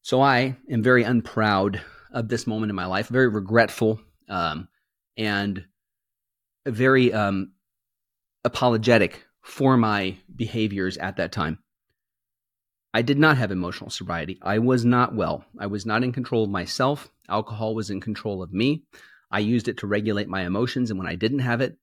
So 0.00 0.22
I 0.22 0.56
am 0.70 0.82
very 0.82 1.02
unproud 1.02 1.82
of 2.12 2.28
this 2.28 2.46
moment 2.46 2.70
in 2.70 2.76
my 2.76 2.86
life, 2.86 3.08
very 3.08 3.28
regretful 3.28 4.00
um, 4.28 4.68
and 5.18 5.64
very 6.66 7.12
um, 7.12 7.52
apologetic 8.44 9.25
for 9.46 9.76
my 9.76 10.16
behaviors 10.34 10.98
at 10.98 11.16
that 11.16 11.30
time. 11.30 11.58
I 12.92 13.02
did 13.02 13.16
not 13.16 13.36
have 13.36 13.52
emotional 13.52 13.90
sobriety. 13.90 14.38
I 14.42 14.58
was 14.58 14.84
not 14.84 15.14
well. 15.14 15.44
I 15.58 15.66
was 15.66 15.86
not 15.86 16.02
in 16.02 16.12
control 16.12 16.44
of 16.44 16.50
myself. 16.50 17.12
Alcohol 17.28 17.74
was 17.74 17.88
in 17.88 18.00
control 18.00 18.42
of 18.42 18.52
me. 18.52 18.82
I 19.30 19.38
used 19.38 19.68
it 19.68 19.78
to 19.78 19.86
regulate 19.86 20.28
my 20.28 20.44
emotions, 20.44 20.90
and 20.90 20.98
when 20.98 21.08
I 21.08 21.14
didn't 21.14 21.38
have 21.40 21.60
it, 21.60 21.76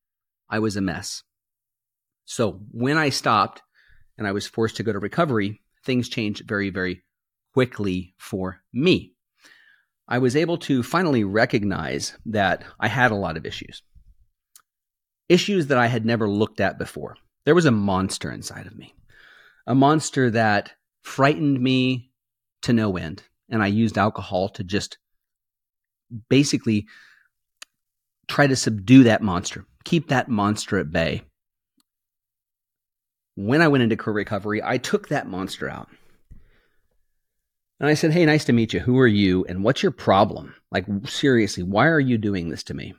I 0.50 0.60
was 0.60 0.76
a 0.76 0.82
mess. 0.82 1.24
So 2.26 2.60
when 2.72 2.98
I 2.98 3.10
stopped 3.10 3.62
and 4.18 4.28
I 4.28 4.34
was 4.34 4.46
forced 4.46 4.76
to 4.78 4.84
go 4.84 4.92
to 4.92 5.00
recovery, 5.00 5.62
things 5.86 6.10
changed 6.10 6.46
very, 6.46 6.70
very 6.70 7.04
quickly 7.54 8.14
for 8.18 8.62
me. 8.74 9.14
I 10.06 10.18
was 10.18 10.36
able 10.36 10.58
to 10.60 10.84
finally 10.84 11.24
recognize 11.24 12.18
that 12.26 12.66
I 12.78 12.90
had 12.90 13.12
a 13.12 13.16
lot 13.16 13.38
of 13.38 13.46
issues. 13.46 13.82
Issues 15.30 15.68
that 15.68 15.78
I 15.78 15.88
had 15.88 16.06
never 16.06 16.30
looked 16.30 16.60
at 16.60 16.78
before. 16.78 17.16
There 17.46 17.56
was 17.56 17.66
a 17.66 17.72
monster 17.72 18.32
inside 18.32 18.68
of 18.68 18.78
me, 18.78 18.96
a 19.68 19.76
monster 19.76 20.30
that 20.32 20.74
frightened 21.02 21.60
me 21.60 22.12
to 22.64 22.74
no 22.74 22.98
end. 22.98 23.24
And 23.50 23.62
I 23.62 23.68
used 23.68 23.98
alcohol 23.98 24.50
to 24.50 24.64
just 24.64 24.98
basically 26.30 26.88
try 28.28 28.48
to 28.48 28.56
subdue 28.56 29.04
that 29.04 29.22
monster, 29.22 29.66
keep 29.84 30.10
that 30.10 30.30
monster 30.30 30.80
at 30.80 30.92
bay. 30.92 31.24
When 33.36 33.62
I 33.62 33.68
went 33.68 33.84
into 33.84 33.98
career 33.98 34.18
recovery, 34.18 34.62
I 34.64 34.78
took 34.78 35.10
that 35.10 35.28
monster 35.28 35.70
out. 35.70 35.90
And 37.80 37.90
I 37.90 37.96
said, 37.96 38.14
Hey, 38.14 38.26
nice 38.26 38.46
to 38.46 38.54
meet 38.54 38.72
you. 38.72 38.80
Who 38.80 38.98
are 39.00 39.08
you? 39.08 39.44
And 39.46 39.64
what's 39.64 39.84
your 39.84 39.92
problem? 39.92 40.56
Like, 40.72 40.86
seriously, 41.06 41.64
why 41.64 41.88
are 41.88 42.00
you 42.00 42.18
doing 42.18 42.50
this 42.50 42.64
to 42.64 42.74
me? 42.74 42.94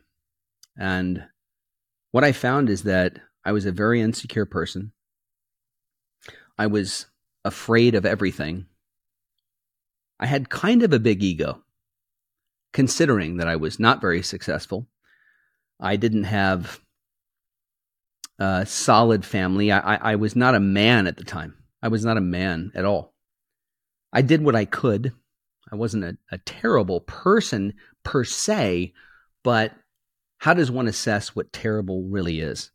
And 0.76 1.24
what 2.10 2.24
I 2.24 2.32
found 2.32 2.68
is 2.68 2.82
that 2.82 3.18
I 3.44 3.52
was 3.52 3.66
a 3.66 3.72
very 3.72 4.00
insecure 4.00 4.46
person. 4.46 4.92
I 6.58 6.66
was 6.66 7.06
afraid 7.44 7.94
of 7.94 8.06
everything. 8.06 8.66
I 10.18 10.26
had 10.26 10.48
kind 10.48 10.82
of 10.82 10.92
a 10.92 10.98
big 10.98 11.22
ego, 11.22 11.62
considering 12.72 13.36
that 13.36 13.48
I 13.48 13.56
was 13.56 13.78
not 13.78 14.00
very 14.00 14.22
successful. 14.22 14.88
I 15.80 15.96
didn't 15.96 16.24
have 16.24 16.80
a 18.38 18.64
solid 18.64 19.24
family. 19.24 19.70
I, 19.70 19.96
I, 19.96 20.12
I 20.12 20.14
was 20.16 20.34
not 20.34 20.54
a 20.54 20.60
man 20.60 21.06
at 21.06 21.16
the 21.16 21.24
time. 21.24 21.54
I 21.82 21.88
was 21.88 22.04
not 22.04 22.16
a 22.16 22.22
man 22.22 22.72
at 22.74 22.84
all. 22.84 23.14
I 24.12 24.22
did 24.22 24.42
what 24.42 24.56
I 24.56 24.64
could. 24.64 25.12
I 25.70 25.76
wasn't 25.76 26.04
a, 26.04 26.16
a 26.30 26.38
terrible 26.38 27.00
person 27.00 27.74
per 28.04 28.24
se, 28.24 28.92
but 29.42 29.72
how 30.38 30.54
does 30.54 30.70
one 30.70 30.88
assess 30.88 31.34
what 31.34 31.52
terrible 31.52 32.04
really 32.04 32.40
is? 32.40 32.70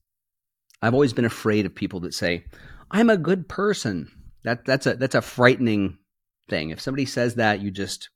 I've 0.81 0.93
always 0.93 1.13
been 1.13 1.25
afraid 1.25 1.65
of 1.65 1.75
people 1.75 2.01
that 2.01 2.13
say, 2.13 2.45
I'm 2.91 3.09
a 3.09 3.17
good 3.17 3.47
person. 3.47 4.11
That 4.43 4.65
that's 4.65 4.87
a 4.87 4.95
that's 4.95 5.15
a 5.15 5.21
frightening 5.21 5.97
thing. 6.49 6.69
If 6.69 6.79
somebody 6.79 7.05
says 7.05 7.35
that, 7.35 7.61
you 7.61 7.71
just 7.71 8.09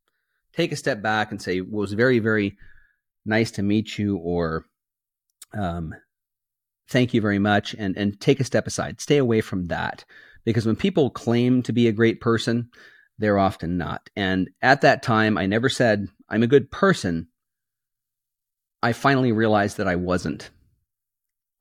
take 0.55 0.71
a 0.71 0.77
step 0.77 1.01
back 1.01 1.31
and 1.31 1.41
say, 1.41 1.61
well, 1.61 1.79
it 1.79 1.81
was 1.81 1.93
very, 1.93 2.19
very 2.19 2.57
nice 3.25 3.51
to 3.51 3.63
meet 3.63 3.97
you, 3.97 4.17
or 4.17 4.65
um, 5.53 5.93
thank 6.89 7.13
you 7.13 7.21
very 7.21 7.39
much, 7.39 7.73
and 7.77 7.97
and 7.97 8.19
take 8.19 8.39
a 8.39 8.45
step 8.45 8.67
aside. 8.67 9.01
Stay 9.01 9.17
away 9.17 9.41
from 9.41 9.65
that. 9.65 10.05
Because 10.45 10.65
when 10.65 10.75
people 10.75 11.09
claim 11.09 11.63
to 11.63 11.73
be 11.73 11.87
a 11.87 11.93
great 11.93 12.19
person, 12.19 12.69
they're 13.17 13.39
often 13.39 13.77
not. 13.77 14.09
And 14.15 14.49
at 14.61 14.81
that 14.81 15.03
time, 15.03 15.37
I 15.37 15.45
never 15.45 15.69
said, 15.69 16.07
I'm 16.29 16.43
a 16.43 16.47
good 16.47 16.69
person. 16.69 17.27
I 18.81 18.91
finally 18.91 19.31
realized 19.31 19.77
that 19.77 19.87
I 19.87 19.95
wasn't. 19.95 20.49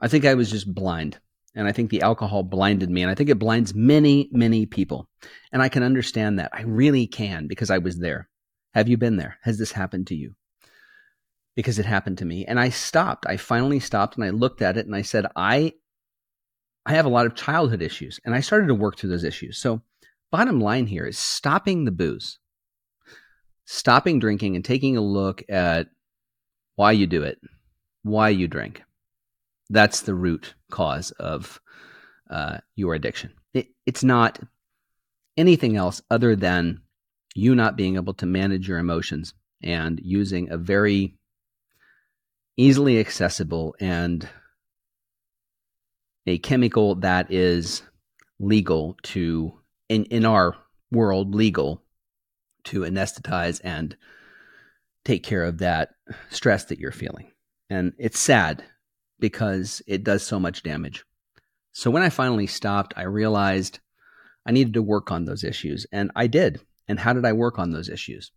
I 0.03 0.09
think 0.09 0.27
I 0.27 0.35
was 0.35 0.51
just 0.51 0.73
blind. 0.75 1.19
And 1.55 1.69
I 1.69 1.73
think 1.73 1.91
the 1.91 2.03
alcohol 2.03 2.43
blinded 2.43 2.91
me. 2.91 3.03
And 3.03 3.11
I 3.11 3.15
think 3.15 3.31
it 3.31 3.39
blinds 3.39 3.75
many, 3.75 4.29
many 4.33 4.67
people. 4.67 5.09
And 5.53 5.63
I 5.63 5.69
can 5.69 5.83
understand 5.83 6.39
that. 6.39 6.51
I 6.53 6.63
really 6.63 7.07
can 7.07 7.47
because 7.47 7.71
I 7.71 7.79
was 7.79 7.99
there. 7.99 8.29
Have 8.75 8.89
you 8.89 8.97
been 8.97 9.17
there? 9.17 9.39
Has 9.43 9.59
this 9.59 9.73
happened 9.73 10.09
to 10.09 10.15
you? 10.15 10.35
Because 11.55 11.79
it 11.79 11.87
happened 11.87 12.19
to 12.19 12.25
me. 12.25 12.45
And 12.47 12.59
I 12.59 12.71
stopped. 12.71 13.27
I 13.29 13.37
finally 13.37 13.81
stopped 13.81 14.17
and 14.17 14.25
I 14.25 14.31
looked 14.31 14.63
at 14.63 14.77
it 14.77 14.87
and 14.87 14.97
I 14.97 15.03
said, 15.03 15.27
I 15.37 15.75
I 16.85 16.95
have 16.95 17.07
a 17.07 17.11
lot 17.11 17.27
of 17.27 17.37
childhood 17.37 17.81
issues. 17.81 18.19
And 18.25 18.35
I 18.35 18.41
started 18.41 18.67
to 18.67 18.75
work 18.75 18.99
through 18.99 19.11
those 19.11 19.23
issues. 19.23 19.59
So 19.59 19.83
bottom 20.33 20.61
line 20.61 20.87
here 20.87 21.07
is 21.07 21.19
stopping 21.19 21.85
the 21.85 21.93
booze, 21.93 22.39
stopping 23.67 24.19
drinking, 24.19 24.57
and 24.57 24.65
taking 24.65 24.97
a 24.97 25.01
look 25.03 25.45
at 25.49 25.87
why 26.75 26.93
you 26.93 27.07
do 27.07 27.23
it, 27.23 27.39
why 28.03 28.31
you 28.31 28.49
drink. 28.49 28.83
That's 29.73 30.03
the 30.03 30.15
root 30.15 30.55
cause 30.71 31.13
of 31.13 31.59
uh, 32.31 32.59
your 32.77 32.95
addiction. 32.95 33.33
It, 33.55 33.69
it's 33.87 34.05
not 34.05 34.39
anything 35.39 35.77
else 35.77 36.03
other 36.11 36.37
than 36.37 36.83
you 37.35 37.55
not 37.55 37.77
being 37.77 37.97
able 37.97 38.13
to 38.15 38.27
manage 38.27 38.69
your 38.69 38.79
emotions 38.79 39.33
and 39.63 39.99
using 40.03 40.51
a 40.51 40.59
very 40.59 41.17
easily 42.59 43.01
accessible 43.01 43.75
and 43.81 44.29
a 46.27 46.37
chemical 46.39 46.97
that 46.97 47.33
is 47.33 47.83
legal 48.39 48.99
to 49.03 49.59
in 49.89 50.05
in 50.07 50.27
our 50.27 50.55
world 50.91 51.35
legal 51.35 51.83
to 52.65 52.81
anesthetize 52.81 53.59
and 53.65 53.97
take 55.05 55.23
care 55.23 55.45
of 55.45 55.59
that 55.59 55.95
stress 56.29 56.67
that 56.67 56.79
you're 56.79 56.93
feeling. 56.93 57.33
And 57.71 57.95
it's 57.99 58.21
sad 58.21 58.65
because 59.23 59.81
it 59.87 60.03
does 60.03 60.23
so 60.23 60.39
much 60.39 60.65
damage. 60.65 61.05
So 61.71 61.91
when 61.91 62.03
I 62.03 62.11
finally 62.11 62.49
stopped, 62.49 62.93
I 62.97 63.05
realized 63.05 63.79
I 64.45 64.51
needed 64.51 64.75
to 64.75 64.83
work 64.83 65.13
on 65.13 65.25
those 65.25 65.45
issues. 65.45 65.87
And 65.93 66.11
I 66.15 66.27
did. 66.27 66.61
And 66.89 66.99
how 66.99 67.13
did 67.13 67.25
I 67.25 67.33
work 67.33 67.59
on 67.59 67.71
those 67.71 67.89
issues? 67.89 68.33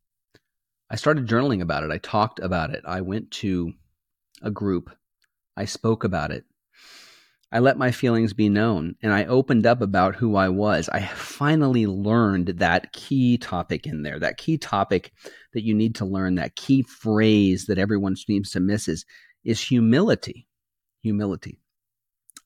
I 0.89 0.95
started 0.95 1.27
journaling 1.27 1.61
about 1.61 1.83
it. 1.83 1.91
I 1.91 1.97
talked 1.97 2.39
about 2.39 2.69
it. 2.69 2.83
I 2.85 3.01
went 3.01 3.31
to 3.31 3.73
a 4.43 4.51
group. 4.51 4.91
I 5.57 5.65
spoke 5.65 6.03
about 6.03 6.29
it. 6.29 6.45
I 7.51 7.59
let 7.59 7.79
my 7.79 7.89
feelings 7.89 8.33
be 8.33 8.49
known 8.49 8.95
and 9.01 9.11
I 9.11 9.25
opened 9.25 9.65
up 9.65 9.81
about 9.81 10.15
who 10.15 10.35
I 10.35 10.49
was. 10.49 10.87
I 10.89 11.01
finally 11.07 11.87
learned 11.87 12.47
that 12.59 12.93
key 12.93 13.39
topic 13.39 13.87
in 13.87 14.03
there, 14.03 14.19
that 14.19 14.37
key 14.37 14.59
topic 14.59 15.11
that 15.53 15.63
you 15.63 15.73
need 15.73 15.95
to 15.95 16.05
learn, 16.05 16.35
that 16.35 16.55
key 16.55 16.83
phrase 16.83 17.65
that 17.65 17.79
everyone 17.79 18.15
seems 18.15 18.51
to 18.51 18.59
miss 18.59 18.87
is, 18.87 19.05
is 19.43 19.59
humility. 19.61 20.47
Humility. 21.05 21.59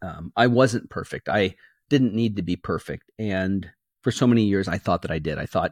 Um, 0.02 0.34
I 0.36 0.48
wasn't 0.48 0.90
perfect. 0.90 1.30
I 1.30 1.56
didn't 1.88 2.14
need 2.14 2.36
to 2.36 2.42
be 2.42 2.58
perfect. 2.58 3.10
And 3.18 3.66
for 4.02 4.12
so 4.12 4.28
many 4.28 4.44
years, 4.44 4.68
I 4.68 4.78
thought 4.78 5.04
that 5.04 5.12
I 5.12 5.20
did. 5.20 5.38
I 5.38 5.46
thought 5.46 5.72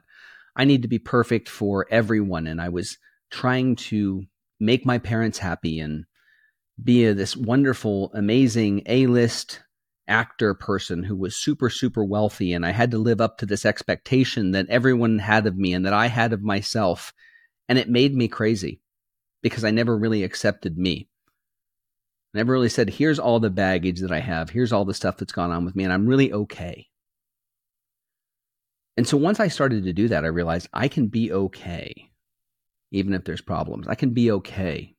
I 0.56 0.64
need 0.64 0.84
to 0.84 0.88
be 0.88 1.00
perfect 1.00 1.50
for 1.50 1.86
everyone. 1.92 2.48
And 2.48 2.62
I 2.62 2.70
was 2.70 2.98
trying 3.30 3.76
to 3.76 4.24
make 4.58 4.86
my 4.86 5.00
parents 5.00 5.38
happy 5.38 5.82
and 5.82 6.06
be 6.82 7.06
a, 7.06 7.14
this 7.14 7.36
wonderful, 7.36 8.10
amazing 8.14 8.84
A 8.86 9.08
list 9.08 9.64
actor 10.08 10.54
person 10.54 11.04
who 11.04 11.18
was 11.18 11.36
super, 11.36 11.70
super 11.70 12.06
wealthy. 12.06 12.54
And 12.54 12.66
I 12.66 12.72
had 12.72 12.92
to 12.92 12.98
live 13.00 13.20
up 13.20 13.40
to 13.40 13.46
this 13.46 13.66
expectation 13.66 14.52
that 14.52 14.70
everyone 14.70 15.20
had 15.20 15.46
of 15.46 15.58
me 15.58 15.74
and 15.74 15.86
that 15.86 15.94
I 15.94 16.08
had 16.08 16.32
of 16.32 16.42
myself. 16.42 17.12
And 17.68 17.78
it 17.78 17.90
made 17.90 18.16
me 18.16 18.30
crazy 18.30 18.80
because 19.42 19.66
I 19.66 19.72
never 19.72 19.98
really 19.98 20.24
accepted 20.24 20.78
me. 20.78 21.10
Never 22.34 22.54
really 22.54 22.70
said, 22.70 22.90
here's 22.90 23.20
all 23.20 23.40
the 23.40 23.50
baggage 23.50 24.02
that 24.02 24.12
I 24.12 24.20
have. 24.20 24.50
Here's 24.50 24.74
all 24.74 24.86
the 24.86 24.94
stuff 24.94 25.18
that's 25.18 25.32
gone 25.32 25.52
on 25.52 25.66
with 25.66 25.76
me. 25.76 25.84
And 25.84 25.94
I'm 25.94 26.08
really 26.08 26.32
okay. 26.32 26.88
And 28.96 29.08
so 29.08 29.18
once 29.18 29.40
I 29.40 29.48
started 29.48 29.84
to 29.84 29.94
do 29.94 30.08
that, 30.08 30.26
I 30.26 30.28
realized 30.28 30.70
I 30.74 30.88
can 30.88 31.08
be 31.08 31.32
okay, 31.32 32.10
even 32.92 33.14
if 33.14 33.24
there's 33.24 33.42
problems. 33.42 33.88
I 33.88 33.96
can 33.96 34.12
be 34.12 34.32
okay 34.32 34.96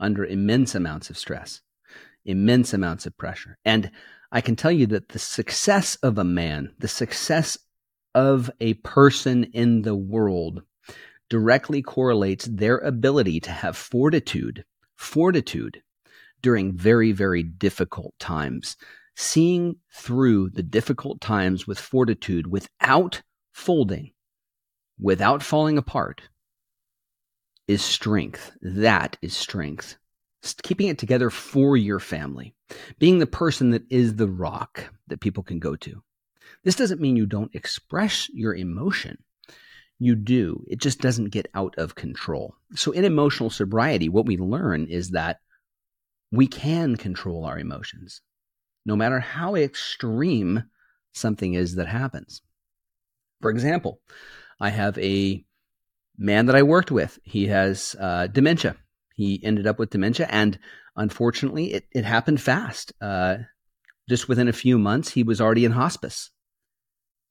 under 0.00 0.24
immense 0.24 0.74
amounts 0.74 1.10
of 1.10 1.16
stress, 1.16 1.62
immense 2.24 2.74
amounts 2.74 3.06
of 3.06 3.16
pressure. 3.16 3.56
And 3.64 3.90
I 4.32 4.40
can 4.40 4.56
tell 4.56 4.72
you 4.72 4.86
that 4.88 5.10
the 5.10 5.18
success 5.18 5.94
of 5.96 6.18
a 6.18 6.24
man, 6.24 6.74
the 6.78 6.88
success 6.88 7.56
of 8.14 8.50
a 8.60 8.74
person 8.74 9.44
in 9.44 9.82
the 9.82 9.94
world 9.94 10.62
directly 11.28 11.82
correlates 11.82 12.46
their 12.46 12.78
ability 12.78 13.40
to 13.40 13.50
have 13.50 13.76
fortitude, 13.76 14.64
fortitude 14.96 15.82
during 16.42 16.76
very, 16.76 17.12
very 17.12 17.42
difficult 17.42 18.14
times. 18.18 18.76
Seeing 19.14 19.76
through 19.92 20.50
the 20.50 20.62
difficult 20.62 21.20
times 21.20 21.66
with 21.66 21.78
fortitude 21.78 22.46
without 22.46 23.22
folding, 23.52 24.12
without 25.00 25.42
falling 25.42 25.78
apart, 25.78 26.22
is 27.66 27.82
strength. 27.82 28.52
That 28.60 29.16
is 29.22 29.36
strength. 29.36 29.96
Keeping 30.62 30.88
it 30.88 30.98
together 30.98 31.30
for 31.30 31.76
your 31.76 31.98
family, 31.98 32.54
being 32.98 33.18
the 33.18 33.26
person 33.26 33.70
that 33.70 33.82
is 33.90 34.16
the 34.16 34.28
rock 34.28 34.92
that 35.08 35.20
people 35.20 35.42
can 35.42 35.58
go 35.58 35.74
to. 35.76 36.02
This 36.62 36.76
doesn't 36.76 37.00
mean 37.00 37.16
you 37.16 37.26
don't 37.26 37.54
express 37.54 38.28
your 38.32 38.54
emotion. 38.54 39.18
You 39.98 40.14
do. 40.14 40.64
It 40.68 40.78
just 40.78 41.00
doesn't 41.00 41.30
get 41.30 41.48
out 41.54 41.74
of 41.78 41.94
control. 41.94 42.54
So, 42.74 42.92
in 42.92 43.04
emotional 43.04 43.50
sobriety, 43.50 44.08
what 44.08 44.26
we 44.26 44.36
learn 44.36 44.86
is 44.86 45.10
that 45.10 45.40
we 46.32 46.46
can 46.46 46.96
control 46.96 47.44
our 47.44 47.58
emotions, 47.58 48.20
no 48.84 48.96
matter 48.96 49.20
how 49.20 49.54
extreme 49.54 50.64
something 51.12 51.54
is 51.54 51.76
that 51.76 51.88
happens. 51.88 52.42
For 53.40 53.50
example, 53.50 54.00
I 54.60 54.70
have 54.70 54.98
a 54.98 55.44
man 56.18 56.46
that 56.46 56.56
I 56.56 56.62
worked 56.62 56.90
with. 56.90 57.18
He 57.22 57.46
has 57.48 57.94
uh, 57.98 58.26
dementia. 58.26 58.76
He 59.14 59.40
ended 59.42 59.66
up 59.66 59.78
with 59.78 59.90
dementia, 59.90 60.26
and 60.30 60.58
unfortunately, 60.94 61.72
it, 61.72 61.86
it 61.92 62.04
happened 62.04 62.40
fast. 62.40 62.92
Uh, 63.00 63.38
just 64.08 64.28
within 64.28 64.48
a 64.48 64.52
few 64.52 64.78
months, 64.78 65.10
he 65.10 65.22
was 65.22 65.40
already 65.40 65.64
in 65.64 65.72
hospice. 65.72 66.30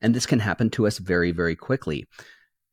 And 0.01 0.13
this 0.13 0.25
can 0.25 0.39
happen 0.39 0.69
to 0.71 0.87
us 0.87 0.97
very, 0.97 1.31
very 1.31 1.55
quickly. 1.55 2.07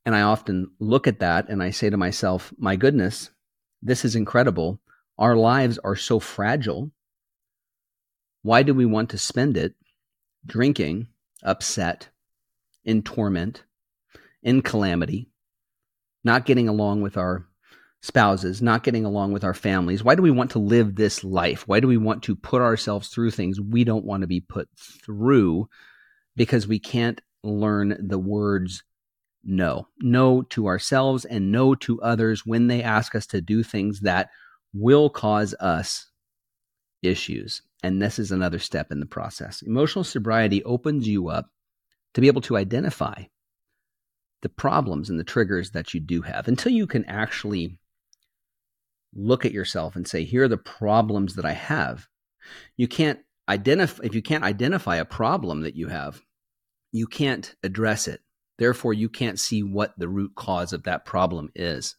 And 0.05 0.15
I 0.15 0.23
often 0.23 0.73
look 0.81 1.07
at 1.07 1.21
that 1.21 1.49
and 1.49 1.63
I 1.63 1.71
say 1.71 1.89
to 1.89 1.97
myself, 1.97 2.53
my 2.59 2.75
goodness, 2.75 3.31
this 3.81 4.05
is 4.05 4.17
incredible. 4.17 4.81
Our 5.23 5.37
lives 5.37 5.79
are 5.85 5.95
so 5.95 6.19
fragile. 6.19 6.91
Why 8.43 8.65
do 8.65 8.75
we 8.75 8.87
want 8.87 9.11
to 9.11 9.19
spend 9.19 9.57
it 9.57 9.77
drinking, 10.45 11.07
upset, 11.45 12.09
in 12.85 13.05
torment, 13.05 13.63
in 14.43 14.63
calamity, 14.63 15.31
not 16.25 16.45
getting 16.45 16.69
along 16.69 17.03
with 17.03 17.17
our 17.17 17.47
spouses, 18.01 18.61
not 18.61 18.83
getting 18.83 19.05
along 19.05 19.31
with 19.31 19.45
our 19.45 19.55
families? 19.55 20.03
Why 20.03 20.17
do 20.17 20.23
we 20.23 20.33
want 20.33 20.51
to 20.51 20.59
live 20.59 20.97
this 20.97 21.23
life? 21.23 21.69
Why 21.69 21.79
do 21.79 21.87
we 21.87 21.99
want 21.99 22.25
to 22.25 22.35
put 22.35 22.61
ourselves 22.61 23.07
through 23.07 23.31
things 23.31 23.61
we 23.61 23.85
don't 23.85 24.05
want 24.05 24.23
to 24.23 24.27
be 24.27 24.41
put 24.41 24.69
through 24.77 25.69
because 26.35 26.67
we 26.67 26.81
can't 26.81 27.21
learn 27.45 27.97
the 28.09 28.19
words 28.19 28.83
no. 29.45 29.87
No 30.01 30.43
to 30.43 30.67
ourselves 30.67 31.25
and 31.25 31.53
no 31.53 31.77
to 31.77 32.01
others 32.03 32.45
when 32.45 32.67
they 32.67 32.83
ask 32.83 33.15
us 33.15 33.27
to 33.29 33.41
do 33.41 33.63
things 33.63 34.01
that 34.01 34.31
will 34.75 35.11
cause 35.11 35.55
us 35.61 36.07
issues. 37.03 37.63
And 37.83 38.01
this 38.01 38.19
is 38.19 38.31
another 38.31 38.59
step 38.59 38.93
in 38.93 39.01
the 39.01 39.07
process. 39.07 39.63
Emotional 39.63 40.05
sobriety 40.05 40.63
opens 40.65 41.07
you 41.09 41.29
up 41.29 41.51
to 42.15 42.21
be 42.21 42.29
able 42.29 42.41
to 42.43 42.57
identify 42.57 43.25
the 44.43 44.49
problems 44.49 45.11
and 45.11 45.19
the 45.19 45.25
triggers 45.25 45.71
that 45.71 45.95
you 45.95 46.01
do 46.01 46.23
have 46.23 46.49
until 46.49 46.73
you 46.73 46.87
can 46.87 47.05
actually 47.07 47.79
look 49.15 49.45
at 49.45 49.53
yourself 49.53 49.97
and 49.97 50.07
say, 50.07 50.25
here 50.25 50.45
are 50.45 50.49
the 50.49 50.57
problems 50.57 51.35
that 51.35 51.45
I 51.45 51.53
have. 51.53 52.09
You 52.77 52.89
can't 52.89 53.21
identify, 53.49 54.05
if 54.05 54.15
you 54.15 54.23
can't 54.23 54.45
identify 54.45 54.97
a 54.97 55.05
problem 55.05 55.63
that 55.63 55.77
you 55.77 55.89
have, 55.89 56.21
you 56.93 57.07
can't 57.07 57.55
address 57.63 58.09
it. 58.09 58.21
Therefore, 58.59 58.95
you 58.95 59.09
can't 59.09 59.39
see 59.39 59.63
what 59.63 59.93
the 59.99 60.09
root 60.09 60.33
cause 60.35 60.73
of 60.73 60.85
that 60.85 61.05
problem 61.05 61.51
is. 61.55 61.97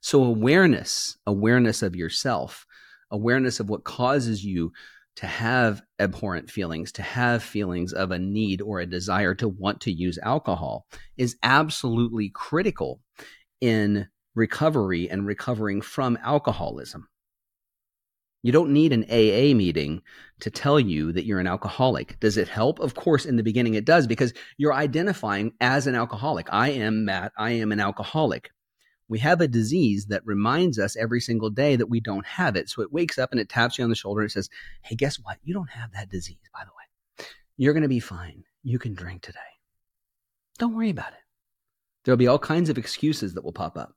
So, 0.00 0.24
awareness, 0.24 1.16
awareness 1.26 1.82
of 1.82 1.96
yourself, 1.96 2.66
awareness 3.10 3.60
of 3.60 3.68
what 3.68 3.84
causes 3.84 4.44
you 4.44 4.72
to 5.16 5.26
have 5.26 5.82
abhorrent 5.98 6.48
feelings, 6.48 6.92
to 6.92 7.02
have 7.02 7.42
feelings 7.42 7.92
of 7.92 8.12
a 8.12 8.18
need 8.18 8.62
or 8.62 8.78
a 8.78 8.86
desire 8.86 9.34
to 9.34 9.48
want 9.48 9.80
to 9.80 9.92
use 9.92 10.18
alcohol 10.22 10.86
is 11.16 11.36
absolutely 11.42 12.30
critical 12.32 13.00
in 13.60 14.06
recovery 14.36 15.10
and 15.10 15.26
recovering 15.26 15.80
from 15.80 16.16
alcoholism. 16.22 17.08
You 18.44 18.52
don't 18.52 18.72
need 18.72 18.92
an 18.92 19.04
AA 19.10 19.56
meeting 19.56 20.02
to 20.40 20.50
tell 20.50 20.78
you 20.78 21.10
that 21.12 21.24
you're 21.24 21.40
an 21.40 21.48
alcoholic. 21.48 22.20
Does 22.20 22.36
it 22.36 22.46
help? 22.46 22.78
Of 22.78 22.94
course, 22.94 23.26
in 23.26 23.34
the 23.34 23.42
beginning 23.42 23.74
it 23.74 23.84
does 23.84 24.06
because 24.06 24.32
you're 24.56 24.72
identifying 24.72 25.52
as 25.60 25.88
an 25.88 25.96
alcoholic. 25.96 26.46
I 26.52 26.70
am 26.70 27.04
Matt. 27.04 27.32
I 27.36 27.50
am 27.52 27.72
an 27.72 27.80
alcoholic 27.80 28.52
we 29.08 29.18
have 29.20 29.40
a 29.40 29.48
disease 29.48 30.06
that 30.06 30.26
reminds 30.26 30.78
us 30.78 30.96
every 30.96 31.20
single 31.20 31.50
day 31.50 31.76
that 31.76 31.88
we 31.88 32.00
don't 32.00 32.26
have 32.26 32.56
it. 32.56 32.68
So 32.68 32.82
it 32.82 32.92
wakes 32.92 33.18
up 33.18 33.32
and 33.32 33.40
it 33.40 33.48
taps 33.48 33.78
you 33.78 33.84
on 33.84 33.90
the 33.90 33.96
shoulder 33.96 34.20
and 34.20 34.28
it 34.28 34.32
says, 34.32 34.50
Hey, 34.82 34.94
guess 34.96 35.16
what? 35.16 35.38
You 35.42 35.54
don't 35.54 35.70
have 35.70 35.92
that 35.92 36.10
disease, 36.10 36.36
by 36.52 36.60
the 36.64 36.70
way. 36.70 37.26
You're 37.56 37.72
going 37.72 37.82
to 37.82 37.88
be 37.88 38.00
fine. 38.00 38.44
You 38.62 38.78
can 38.78 38.94
drink 38.94 39.22
today. 39.22 39.38
Don't 40.58 40.74
worry 40.74 40.90
about 40.90 41.12
it. 41.12 41.18
There'll 42.04 42.16
be 42.16 42.26
all 42.26 42.38
kinds 42.38 42.68
of 42.68 42.78
excuses 42.78 43.34
that 43.34 43.44
will 43.44 43.52
pop 43.52 43.76
up. 43.76 43.94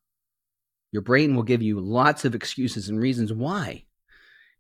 Your 0.92 1.02
brain 1.02 1.36
will 1.36 1.44
give 1.44 1.62
you 1.62 1.80
lots 1.80 2.26
of 2.26 2.36
excuses 2.36 2.90
and 2.90 3.00
reasons 3.00 3.32
why 3.32 3.86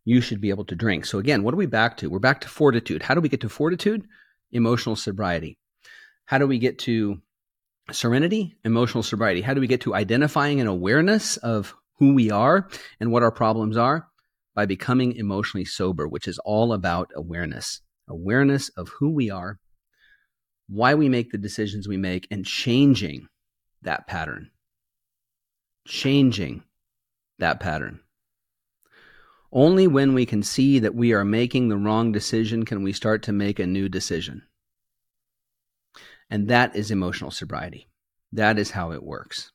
you 0.05 0.21
should 0.21 0.41
be 0.41 0.49
able 0.49 0.65
to 0.65 0.75
drink. 0.75 1.05
So, 1.05 1.19
again, 1.19 1.43
what 1.43 1.53
are 1.53 1.57
we 1.57 1.65
back 1.65 1.97
to? 1.97 2.09
We're 2.09 2.19
back 2.19 2.41
to 2.41 2.49
fortitude. 2.49 3.03
How 3.03 3.13
do 3.13 3.21
we 3.21 3.29
get 3.29 3.41
to 3.41 3.49
fortitude? 3.49 4.07
Emotional 4.51 4.95
sobriety. 4.95 5.57
How 6.25 6.37
do 6.37 6.47
we 6.47 6.59
get 6.59 6.79
to 6.79 7.21
serenity, 7.89 8.55
emotional 8.63 9.03
sobriety. 9.03 9.41
How 9.41 9.53
do 9.53 9.61
we 9.61 9.67
get 9.67 9.81
to 9.81 9.95
identifying 9.95 10.61
an 10.61 10.67
awareness 10.67 11.37
of 11.37 11.75
who 11.97 12.13
we 12.13 12.31
are 12.31 12.69
and 12.99 13.11
what 13.11 13.23
our 13.23 13.31
problems 13.31 13.77
are? 13.77 14.07
By 14.53 14.65
becoming 14.65 15.13
emotionally 15.13 15.65
sober, 15.65 16.07
which 16.07 16.27
is 16.27 16.37
all 16.39 16.73
about 16.73 17.11
awareness 17.15 17.81
awareness 18.11 18.69
of 18.69 18.89
who 18.89 19.09
we 19.09 19.29
are, 19.29 19.59
why 20.67 20.93
we 20.93 21.09
make 21.09 21.31
the 21.31 21.37
decisions 21.37 21.87
we 21.87 21.97
make, 21.97 22.27
and 22.29 22.45
changing 22.45 23.27
that 23.81 24.07
pattern. 24.07 24.51
Changing 25.87 26.63
that 27.39 27.59
pattern. 27.59 28.01
Only 29.51 29.87
when 29.87 30.13
we 30.13 30.25
can 30.25 30.43
see 30.43 30.79
that 30.79 30.95
we 30.95 31.13
are 31.13 31.25
making 31.25 31.67
the 31.67 31.77
wrong 31.77 32.11
decision 32.11 32.63
can 32.63 32.83
we 32.83 32.93
start 32.93 33.23
to 33.23 33.33
make 33.33 33.59
a 33.59 33.67
new 33.67 33.89
decision. 33.89 34.43
And 36.31 36.47
that 36.47 36.75
is 36.75 36.89
emotional 36.89 37.29
sobriety. 37.29 37.89
That 38.31 38.57
is 38.57 38.71
how 38.71 38.93
it 38.93 39.03
works. 39.03 39.51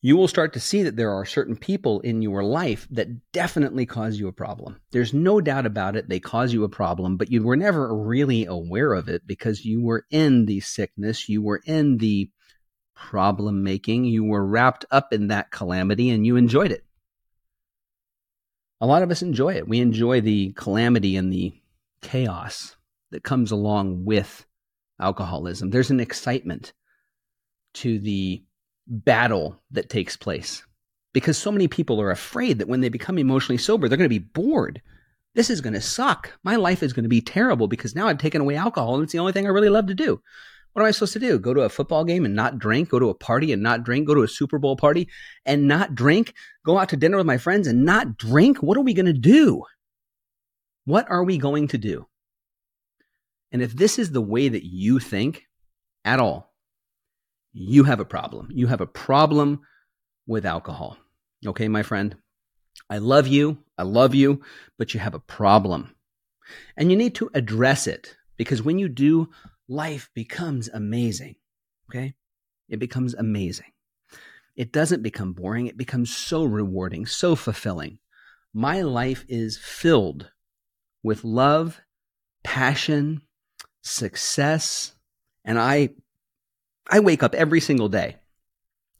You 0.00 0.16
will 0.16 0.28
start 0.28 0.52
to 0.52 0.60
see 0.60 0.84
that 0.84 0.94
there 0.94 1.10
are 1.10 1.26
certain 1.26 1.56
people 1.56 1.98
in 2.02 2.22
your 2.22 2.44
life 2.44 2.86
that 2.92 3.32
definitely 3.32 3.84
cause 3.84 4.20
you 4.20 4.28
a 4.28 4.32
problem. 4.32 4.80
There's 4.92 5.12
no 5.12 5.40
doubt 5.40 5.66
about 5.66 5.96
it. 5.96 6.08
They 6.08 6.20
cause 6.20 6.52
you 6.52 6.62
a 6.62 6.68
problem, 6.68 7.16
but 7.16 7.32
you 7.32 7.42
were 7.42 7.56
never 7.56 7.92
really 7.92 8.46
aware 8.46 8.94
of 8.94 9.08
it 9.08 9.26
because 9.26 9.64
you 9.64 9.82
were 9.82 10.06
in 10.08 10.46
the 10.46 10.60
sickness, 10.60 11.28
you 11.28 11.42
were 11.42 11.60
in 11.66 11.98
the 11.98 12.30
problem 12.94 13.64
making, 13.64 14.04
you 14.04 14.22
were 14.22 14.46
wrapped 14.46 14.84
up 14.92 15.12
in 15.12 15.28
that 15.28 15.50
calamity 15.50 16.10
and 16.10 16.24
you 16.24 16.36
enjoyed 16.36 16.70
it. 16.70 16.84
A 18.80 18.86
lot 18.86 19.02
of 19.02 19.10
us 19.10 19.22
enjoy 19.22 19.54
it. 19.54 19.66
We 19.66 19.80
enjoy 19.80 20.20
the 20.20 20.52
calamity 20.52 21.16
and 21.16 21.32
the 21.32 21.60
chaos 22.02 22.76
that 23.10 23.24
comes 23.24 23.50
along 23.50 24.04
with 24.04 24.46
alcoholism. 25.00 25.70
There's 25.70 25.90
an 25.90 26.00
excitement 26.00 26.72
to 27.74 27.98
the 27.98 28.42
battle 28.86 29.60
that 29.70 29.90
takes 29.90 30.16
place 30.16 30.64
because 31.12 31.36
so 31.36 31.52
many 31.52 31.68
people 31.68 32.00
are 32.00 32.10
afraid 32.10 32.58
that 32.58 32.68
when 32.68 32.80
they 32.80 32.88
become 32.88 33.18
emotionally 33.18 33.58
sober, 33.58 33.88
they're 33.88 33.98
going 33.98 34.06
to 34.06 34.08
be 34.08 34.18
bored. 34.18 34.82
this 35.34 35.50
is 35.50 35.60
going 35.60 35.74
to 35.74 35.80
suck. 35.80 36.32
My 36.42 36.56
life 36.56 36.82
is 36.82 36.92
going 36.92 37.04
to 37.04 37.08
be 37.08 37.20
terrible 37.20 37.68
because 37.68 37.94
now 37.94 38.08
I've 38.08 38.18
taken 38.18 38.40
away 38.40 38.56
alcohol 38.56 38.94
and 38.94 39.04
it's 39.04 39.12
the 39.12 39.20
only 39.20 39.32
thing 39.32 39.46
I 39.46 39.50
really 39.50 39.68
love 39.68 39.86
to 39.86 39.94
do. 39.94 40.20
What 40.72 40.82
am 40.82 40.88
I 40.88 40.90
supposed 40.90 41.12
to 41.14 41.18
do? 41.18 41.38
Go 41.38 41.54
to 41.54 41.62
a 41.62 41.68
football 41.68 42.04
game 42.04 42.24
and 42.24 42.34
not 42.34 42.58
drink? 42.58 42.88
Go 42.88 42.98
to 42.98 43.08
a 43.08 43.14
party 43.14 43.52
and 43.52 43.62
not 43.62 43.84
drink? 43.84 44.06
Go 44.06 44.14
to 44.14 44.22
a 44.22 44.28
Super 44.28 44.58
Bowl 44.58 44.76
party 44.76 45.08
and 45.44 45.68
not 45.68 45.94
drink? 45.94 46.34
Go 46.64 46.78
out 46.78 46.88
to 46.90 46.96
dinner 46.96 47.16
with 47.16 47.26
my 47.26 47.38
friends 47.38 47.66
and 47.66 47.84
not 47.84 48.16
drink? 48.16 48.62
What 48.62 48.76
are 48.76 48.82
we 48.82 48.94
going 48.94 49.06
to 49.06 49.12
do? 49.12 49.62
What 50.84 51.08
are 51.10 51.24
we 51.24 51.38
going 51.38 51.68
to 51.68 51.78
do? 51.78 52.06
And 53.52 53.62
if 53.62 53.74
this 53.74 53.98
is 53.98 54.10
the 54.10 54.20
way 54.20 54.48
that 54.48 54.64
you 54.64 54.98
think 54.98 55.44
at 56.04 56.20
all, 56.20 56.52
you 57.52 57.84
have 57.84 58.00
a 58.00 58.04
problem. 58.04 58.48
You 58.52 58.66
have 58.66 58.80
a 58.80 58.86
problem 58.86 59.60
with 60.26 60.44
alcohol. 60.44 60.98
Okay, 61.46 61.68
my 61.68 61.82
friend? 61.82 62.16
I 62.90 62.98
love 62.98 63.26
you. 63.26 63.58
I 63.76 63.82
love 63.82 64.14
you, 64.14 64.42
but 64.78 64.94
you 64.94 65.00
have 65.00 65.14
a 65.14 65.20
problem. 65.20 65.94
And 66.76 66.90
you 66.90 66.96
need 66.96 67.14
to 67.16 67.30
address 67.34 67.86
it 67.86 68.16
because 68.36 68.62
when 68.62 68.78
you 68.78 68.88
do, 68.88 69.30
life 69.68 70.10
becomes 70.14 70.68
amazing. 70.68 71.36
Okay? 71.90 72.14
It 72.68 72.78
becomes 72.78 73.14
amazing. 73.14 73.72
It 74.56 74.72
doesn't 74.72 75.02
become 75.02 75.32
boring. 75.32 75.66
It 75.66 75.76
becomes 75.76 76.14
so 76.14 76.44
rewarding, 76.44 77.06
so 77.06 77.36
fulfilling. 77.36 77.98
My 78.52 78.82
life 78.82 79.24
is 79.28 79.58
filled 79.58 80.30
with 81.02 81.24
love, 81.24 81.80
passion, 82.42 83.22
success, 83.88 84.92
and 85.44 85.58
I 85.58 85.90
I 86.90 87.00
wake 87.00 87.22
up 87.22 87.34
every 87.34 87.60
single 87.60 87.88
day 87.88 88.16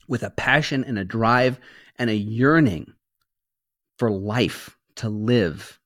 with 0.09 0.23
a 0.23 0.31
passion 0.31 0.85
and 0.85 0.99
a 0.99 1.05
drive 1.05 1.59
and 1.99 2.11
a 2.11 2.15
yearning 2.15 2.95
for 3.99 4.11
life 4.11 4.77
to 4.97 5.09
live 5.09 5.79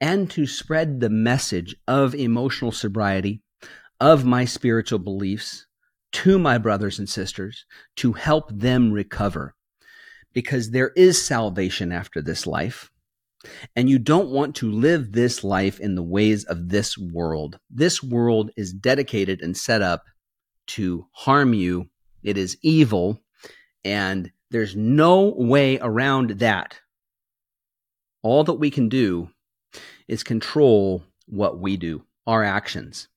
and 0.00 0.30
to 0.30 0.46
spread 0.46 1.00
the 1.00 1.10
message 1.10 1.74
of 1.86 2.14
emotional 2.14 2.72
sobriety 2.72 3.42
of 4.00 4.24
my 4.24 4.44
spiritual 4.44 4.98
beliefs 4.98 5.66
to 6.12 6.38
my 6.38 6.56
brothers 6.56 6.98
and 6.98 7.08
sisters 7.08 7.66
to 7.96 8.12
help 8.12 8.50
them 8.50 8.92
recover. 8.92 9.54
Because 10.32 10.70
there 10.70 10.90
is 10.90 11.22
salvation 11.22 11.90
after 11.90 12.22
this 12.22 12.46
life. 12.46 12.90
And 13.76 13.88
you 13.88 13.98
don't 13.98 14.30
want 14.30 14.56
to 14.56 14.70
live 14.70 15.12
this 15.12 15.44
life 15.44 15.78
in 15.78 15.94
the 15.94 16.02
ways 16.02 16.44
of 16.44 16.68
this 16.68 16.98
world. 16.98 17.58
This 17.70 18.02
world 18.02 18.50
is 18.56 18.72
dedicated 18.72 19.40
and 19.40 19.56
set 19.56 19.82
up 19.82 20.04
to 20.68 21.06
harm 21.12 21.54
you. 21.54 21.88
It 22.22 22.36
is 22.36 22.58
evil. 22.62 23.22
And 23.84 24.32
there's 24.50 24.74
no 24.74 25.34
way 25.36 25.78
around 25.78 26.30
that. 26.40 26.80
All 28.22 28.44
that 28.44 28.54
we 28.54 28.70
can 28.70 28.88
do 28.88 29.30
is 30.08 30.22
control 30.24 31.04
what 31.26 31.60
we 31.60 31.76
do, 31.76 32.04
our 32.26 32.42
actions. 32.42 33.08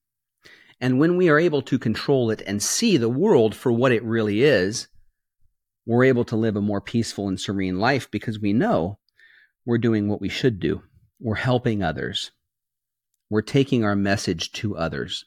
And 0.79 0.99
when 0.99 1.17
we 1.17 1.29
are 1.29 1.39
able 1.39 1.61
to 1.63 1.79
control 1.79 2.31
it 2.31 2.41
and 2.45 2.61
see 2.61 2.97
the 2.97 3.09
world 3.09 3.55
for 3.55 3.71
what 3.71 3.91
it 3.91 4.03
really 4.03 4.43
is, 4.43 4.87
we're 5.85 6.03
able 6.03 6.25
to 6.25 6.35
live 6.35 6.55
a 6.55 6.61
more 6.61 6.81
peaceful 6.81 7.27
and 7.27 7.39
serene 7.39 7.79
life 7.79 8.09
because 8.11 8.39
we 8.39 8.53
know 8.53 8.99
we're 9.65 9.77
doing 9.77 10.07
what 10.07 10.21
we 10.21 10.29
should 10.29 10.59
do. 10.59 10.81
We're 11.19 11.35
helping 11.35 11.83
others. 11.83 12.31
We're 13.29 13.41
taking 13.41 13.83
our 13.83 13.95
message 13.95 14.51
to 14.53 14.75
others. 14.75 15.25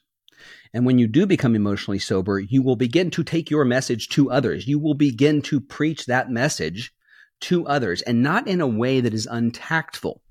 And 0.73 0.85
when 0.85 0.99
you 0.99 1.07
do 1.07 1.25
become 1.25 1.55
emotionally 1.55 1.99
sober, 1.99 2.39
you 2.39 2.61
will 2.61 2.75
begin 2.75 3.09
to 3.11 3.23
take 3.23 3.49
your 3.49 3.65
message 3.65 4.09
to 4.09 4.29
others. 4.29 4.67
You 4.67 4.77
will 4.77 4.93
begin 4.93 5.41
to 5.43 5.61
preach 5.61 6.05
that 6.05 6.29
message 6.29 6.93
to 7.41 7.65
others 7.65 8.01
and 8.01 8.21
not 8.21 8.47
in 8.47 8.61
a 8.61 8.67
way 8.67 9.01
that 9.01 9.13
is 9.13 9.25
untactful. 9.25 10.21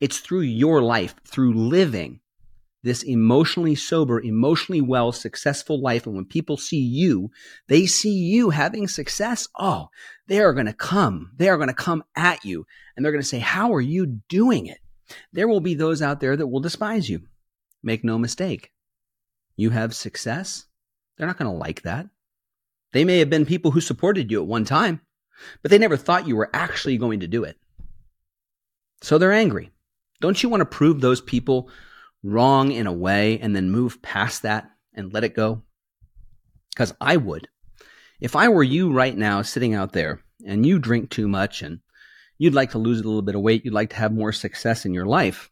It's 0.00 0.20
through 0.20 0.40
your 0.40 0.82
life, 0.82 1.14
through 1.26 1.54
living 1.54 2.20
this 2.82 3.02
emotionally 3.02 3.74
sober, 3.74 4.20
emotionally 4.20 4.80
well, 4.80 5.12
successful 5.12 5.80
life. 5.80 6.06
And 6.06 6.16
when 6.16 6.24
people 6.24 6.56
see 6.56 6.80
you, 6.80 7.30
they 7.68 7.86
see 7.86 8.12
you 8.12 8.50
having 8.50 8.88
success. 8.88 9.48
Oh, 9.58 9.88
they 10.26 10.40
are 10.40 10.52
going 10.52 10.66
to 10.66 10.72
come. 10.72 11.32
They 11.36 11.48
are 11.48 11.56
going 11.56 11.68
to 11.68 11.74
come 11.74 12.02
at 12.16 12.44
you 12.44 12.66
and 12.96 13.04
they're 13.04 13.12
going 13.12 13.22
to 13.22 13.28
say, 13.28 13.38
how 13.38 13.72
are 13.74 13.80
you 13.80 14.06
doing 14.28 14.66
it? 14.66 14.78
There 15.32 15.48
will 15.48 15.60
be 15.60 15.74
those 15.74 16.02
out 16.02 16.20
there 16.20 16.36
that 16.36 16.46
will 16.46 16.60
despise 16.60 17.08
you. 17.08 17.22
Make 17.82 18.04
no 18.04 18.18
mistake. 18.18 18.72
You 19.56 19.70
have 19.70 19.94
success. 19.94 20.66
They're 21.16 21.26
not 21.26 21.38
going 21.38 21.50
to 21.50 21.56
like 21.56 21.82
that. 21.82 22.08
They 22.92 23.04
may 23.04 23.18
have 23.18 23.30
been 23.30 23.46
people 23.46 23.70
who 23.70 23.80
supported 23.80 24.30
you 24.30 24.40
at 24.40 24.46
one 24.46 24.64
time, 24.64 25.00
but 25.62 25.70
they 25.70 25.78
never 25.78 25.96
thought 25.96 26.26
you 26.26 26.36
were 26.36 26.50
actually 26.52 26.98
going 26.98 27.20
to 27.20 27.26
do 27.26 27.44
it. 27.44 27.56
So 29.02 29.18
they're 29.18 29.32
angry. 29.32 29.70
Don't 30.20 30.42
you 30.42 30.48
want 30.48 30.60
to 30.60 30.66
prove 30.66 31.00
those 31.00 31.20
people 31.20 31.68
wrong 32.22 32.72
in 32.72 32.86
a 32.86 32.92
way 32.92 33.38
and 33.40 33.54
then 33.54 33.70
move 33.70 34.02
past 34.02 34.42
that 34.42 34.70
and 34.94 35.12
let 35.12 35.24
it 35.24 35.34
go? 35.34 35.62
Because 36.72 36.94
I 37.00 37.16
would. 37.16 37.48
If 38.20 38.36
I 38.36 38.48
were 38.48 38.62
you 38.62 38.92
right 38.92 39.16
now 39.16 39.42
sitting 39.42 39.74
out 39.74 39.92
there 39.92 40.20
and 40.46 40.64
you 40.64 40.78
drink 40.78 41.10
too 41.10 41.28
much 41.28 41.62
and 41.62 41.80
you'd 42.38 42.54
like 42.54 42.70
to 42.70 42.78
lose 42.78 43.00
a 43.00 43.04
little 43.04 43.22
bit 43.22 43.34
of 43.34 43.42
weight, 43.42 43.64
you'd 43.64 43.74
like 43.74 43.90
to 43.90 43.96
have 43.96 44.12
more 44.12 44.32
success 44.32 44.84
in 44.84 44.94
your 44.94 45.06
life, 45.06 45.50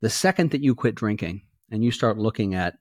the 0.00 0.10
second 0.10 0.50
that 0.52 0.62
you 0.62 0.74
quit 0.74 0.94
drinking 0.94 1.42
and 1.70 1.84
you 1.84 1.90
start 1.90 2.18
looking 2.18 2.54
at 2.54 2.78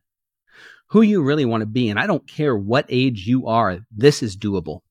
who 0.90 1.02
you 1.02 1.22
really 1.22 1.46
want 1.46 1.62
to 1.62 1.68
be, 1.68 1.90
and 1.90 2.00
I 2.00 2.08
don't 2.08 2.28
care 2.28 2.56
what 2.56 2.86
age 2.88 3.28
you 3.28 3.48
are, 3.48 3.80
this 3.92 4.24
is 4.24 4.38
doable. 4.38 4.82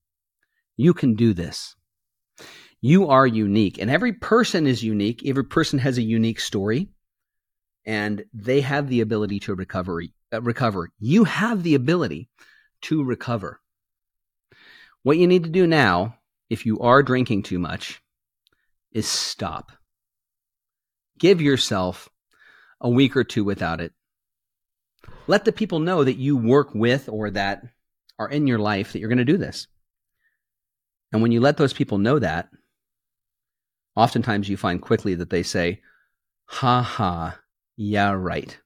You 0.76 0.92
can 0.92 1.14
do 1.14 1.32
this. 1.32 1.74
You 2.82 3.08
are 3.08 3.26
unique, 3.26 3.78
and 3.78 3.90
every 3.90 4.12
person 4.12 4.66
is 4.66 4.84
unique. 4.84 5.26
Every 5.26 5.44
person 5.44 5.78
has 5.78 5.96
a 5.96 6.02
unique 6.02 6.40
story 6.40 6.90
and 7.86 8.24
they 8.34 8.60
have 8.60 8.88
the 8.88 9.00
ability 9.00 9.38
to 9.40 9.54
recover. 9.54 10.02
Uh, 10.32 10.42
recover. 10.42 10.90
You 10.98 11.24
have 11.24 11.62
the 11.62 11.76
ability 11.76 12.28
to 12.82 13.04
recover. 13.04 13.60
What 15.04 15.18
you 15.18 15.28
need 15.28 15.44
to 15.44 15.50
do 15.50 15.66
now, 15.66 16.18
if 16.50 16.66
you 16.66 16.80
are 16.80 17.02
drinking 17.02 17.44
too 17.44 17.60
much, 17.60 18.02
is 18.90 19.06
stop. 19.06 19.70
Give 21.18 21.40
yourself 21.40 22.08
a 22.80 22.90
week 22.90 23.16
or 23.16 23.24
two 23.24 23.44
without 23.44 23.80
it. 23.80 23.92
Let 25.28 25.44
the 25.44 25.52
people 25.52 25.78
know 25.78 26.02
that 26.02 26.18
you 26.18 26.36
work 26.36 26.74
with 26.74 27.08
or 27.08 27.30
that 27.30 27.62
are 28.18 28.28
in 28.28 28.46
your 28.46 28.58
life 28.58 28.92
that 28.92 28.98
you're 28.98 29.08
going 29.08 29.18
to 29.18 29.24
do 29.24 29.36
this. 29.36 29.68
And 31.12 31.22
when 31.22 31.32
you 31.32 31.40
let 31.40 31.56
those 31.56 31.72
people 31.72 31.98
know 31.98 32.18
that, 32.18 32.48
oftentimes 33.94 34.48
you 34.48 34.56
find 34.56 34.82
quickly 34.82 35.14
that 35.14 35.30
they 35.30 35.42
say, 35.42 35.82
ha 36.46 36.82
ha, 36.82 37.38
yeah, 37.76 38.12
right. 38.12 38.58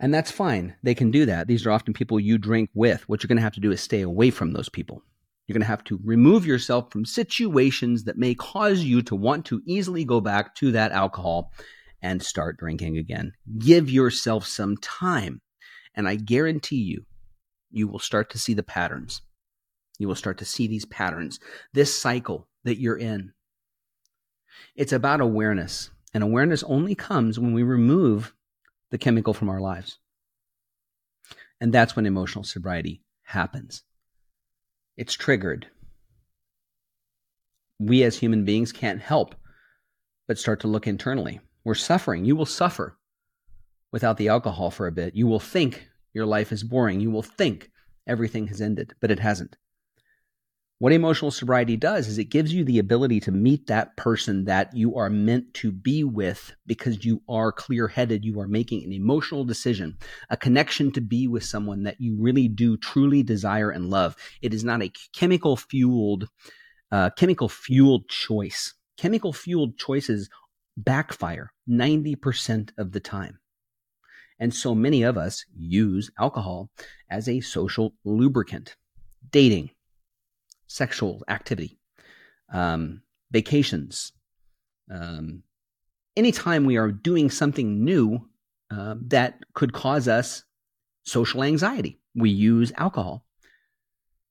And 0.00 0.14
that's 0.14 0.30
fine. 0.30 0.76
They 0.82 0.94
can 0.94 1.10
do 1.10 1.26
that. 1.26 1.46
These 1.46 1.66
are 1.66 1.70
often 1.70 1.92
people 1.92 2.18
you 2.18 2.38
drink 2.38 2.70
with. 2.74 3.06
What 3.08 3.22
you're 3.22 3.28
going 3.28 3.36
to 3.36 3.42
have 3.42 3.54
to 3.54 3.60
do 3.60 3.70
is 3.70 3.82
stay 3.82 4.00
away 4.00 4.30
from 4.30 4.52
those 4.52 4.70
people. 4.70 5.02
You're 5.46 5.54
going 5.54 5.62
to 5.62 5.66
have 5.66 5.84
to 5.84 6.00
remove 6.02 6.46
yourself 6.46 6.90
from 6.90 7.04
situations 7.04 8.04
that 8.04 8.16
may 8.16 8.34
cause 8.34 8.82
you 8.82 9.02
to 9.02 9.16
want 9.16 9.44
to 9.46 9.60
easily 9.66 10.04
go 10.04 10.20
back 10.20 10.54
to 10.56 10.72
that 10.72 10.92
alcohol 10.92 11.52
and 12.00 12.22
start 12.22 12.56
drinking 12.56 12.96
again. 12.96 13.32
Give 13.58 13.90
yourself 13.90 14.46
some 14.46 14.76
time. 14.78 15.42
And 15.94 16.08
I 16.08 16.14
guarantee 16.14 16.76
you, 16.82 17.04
you 17.70 17.88
will 17.88 17.98
start 17.98 18.30
to 18.30 18.38
see 18.38 18.54
the 18.54 18.62
patterns. 18.62 19.20
You 19.98 20.08
will 20.08 20.14
start 20.14 20.38
to 20.38 20.46
see 20.46 20.66
these 20.66 20.86
patterns, 20.86 21.38
this 21.74 21.98
cycle 22.00 22.48
that 22.64 22.80
you're 22.80 22.96
in. 22.96 23.32
It's 24.76 24.92
about 24.92 25.20
awareness. 25.20 25.90
And 26.12 26.22
awareness 26.24 26.62
only 26.64 26.94
comes 26.94 27.38
when 27.38 27.52
we 27.52 27.62
remove 27.62 28.34
the 28.90 28.98
chemical 28.98 29.32
from 29.32 29.48
our 29.48 29.60
lives. 29.60 29.98
And 31.60 31.72
that's 31.72 31.94
when 31.94 32.06
emotional 32.06 32.44
sobriety 32.44 33.02
happens. 33.22 33.82
It's 34.96 35.14
triggered. 35.14 35.68
We 37.78 38.02
as 38.02 38.18
human 38.18 38.44
beings 38.44 38.72
can't 38.72 39.00
help 39.00 39.34
but 40.26 40.38
start 40.38 40.60
to 40.60 40.68
look 40.68 40.86
internally. 40.86 41.40
We're 41.64 41.74
suffering. 41.74 42.24
You 42.24 42.36
will 42.36 42.46
suffer 42.46 42.98
without 43.92 44.16
the 44.16 44.28
alcohol 44.28 44.70
for 44.70 44.86
a 44.86 44.92
bit. 44.92 45.14
You 45.14 45.26
will 45.26 45.40
think 45.40 45.88
your 46.12 46.26
life 46.26 46.52
is 46.52 46.62
boring. 46.62 47.00
You 47.00 47.10
will 47.10 47.22
think 47.22 47.70
everything 48.06 48.46
has 48.48 48.60
ended, 48.60 48.94
but 49.00 49.10
it 49.10 49.18
hasn't. 49.18 49.56
What 50.80 50.94
emotional 50.94 51.30
sobriety 51.30 51.76
does 51.76 52.08
is 52.08 52.16
it 52.16 52.30
gives 52.30 52.54
you 52.54 52.64
the 52.64 52.78
ability 52.78 53.20
to 53.20 53.30
meet 53.30 53.66
that 53.66 53.98
person 53.98 54.46
that 54.46 54.74
you 54.74 54.96
are 54.96 55.10
meant 55.10 55.52
to 55.56 55.70
be 55.70 56.04
with 56.04 56.54
because 56.66 57.04
you 57.04 57.20
are 57.28 57.52
clear 57.52 57.86
headed. 57.86 58.24
You 58.24 58.40
are 58.40 58.48
making 58.48 58.84
an 58.84 58.92
emotional 58.94 59.44
decision, 59.44 59.98
a 60.30 60.38
connection 60.38 60.90
to 60.92 61.02
be 61.02 61.28
with 61.28 61.44
someone 61.44 61.82
that 61.82 62.00
you 62.00 62.16
really 62.18 62.48
do 62.48 62.78
truly 62.78 63.22
desire 63.22 63.68
and 63.68 63.90
love. 63.90 64.16
It 64.40 64.54
is 64.54 64.64
not 64.64 64.82
a 64.82 64.90
chemical 65.14 65.58
fueled, 65.58 66.28
uh, 66.90 67.10
chemical 67.10 67.50
fueled 67.50 68.08
choice. 68.08 68.72
Chemical 68.96 69.34
fueled 69.34 69.76
choices 69.76 70.30
backfire 70.78 71.52
90% 71.68 72.70
of 72.78 72.92
the 72.92 73.00
time. 73.00 73.38
And 74.38 74.54
so 74.54 74.74
many 74.74 75.02
of 75.02 75.18
us 75.18 75.44
use 75.54 76.10
alcohol 76.18 76.70
as 77.10 77.28
a 77.28 77.42
social 77.42 77.92
lubricant. 78.02 78.76
Dating, 79.30 79.72
sexual 80.70 81.20
activity, 81.26 81.76
um, 82.52 83.02
vacations, 83.32 84.12
um, 84.88 85.42
anytime 86.16 86.64
we 86.64 86.76
are 86.76 86.92
doing 86.92 87.28
something 87.28 87.84
new 87.84 88.28
uh, 88.70 88.94
that 89.08 89.40
could 89.52 89.72
cause 89.72 90.06
us 90.06 90.44
social 91.02 91.42
anxiety, 91.42 91.98
we 92.14 92.30
use 92.30 92.72
alcohol. 92.76 93.26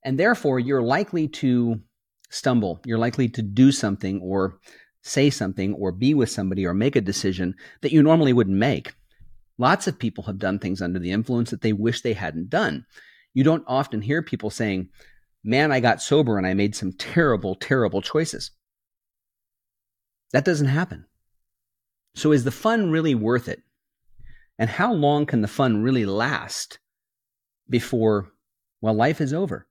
And 0.06 0.18
therefore, 0.18 0.60
you're 0.60 0.82
likely 0.82 1.28
to 1.28 1.82
stumble. 2.30 2.80
You're 2.86 2.98
likely 2.98 3.28
to 3.30 3.42
do 3.42 3.74
something 3.74 4.22
or 4.22 4.60
say 5.04 5.30
something 5.30 5.74
or 5.74 5.92
be 5.92 6.14
with 6.14 6.30
somebody 6.30 6.66
or 6.66 6.74
make 6.74 6.96
a 6.96 7.02
decision 7.02 7.54
that 7.82 7.92
you 7.92 8.02
normally 8.02 8.32
wouldn't 8.32 8.56
make. 8.56 8.94
Lots 9.58 9.88
of 9.88 10.00
people 10.00 10.24
have 10.24 10.40
done 10.40 10.58
things 10.58 10.82
under 10.82 11.00
the 11.00 11.12
influence 11.12 11.50
that 11.50 11.62
they 11.62 11.74
wish 11.74 12.02
they 12.02 12.14
hadn't 12.14 12.50
done. 12.50 12.86
You 13.34 13.44
don't 13.44 13.64
often 13.68 14.02
hear 14.02 14.22
people 14.22 14.50
saying, 14.50 14.90
Man, 15.44 15.72
I 15.72 15.80
got 15.80 16.02
sober 16.02 16.38
and 16.38 16.46
I 16.46 16.54
made 16.54 16.76
some 16.76 16.92
terrible, 16.94 17.56
terrible 17.56 18.02
choices. 18.02 18.52
That 20.32 20.46
doesn't 20.46 20.68
happen. 20.68 21.06
So, 22.16 22.32
is 22.32 22.44
the 22.44 22.52
fun 22.52 22.92
really 22.92 23.16
worth 23.16 23.48
it? 23.48 23.62
And 24.58 24.70
how 24.70 24.92
long 24.92 25.26
can 25.26 25.42
the 25.42 25.48
fun 25.48 25.82
really 25.82 26.06
last 26.06 26.80
before, 27.70 28.32
well, 28.82 28.94
life 28.94 29.22
is 29.22 29.34
over? 29.34 29.68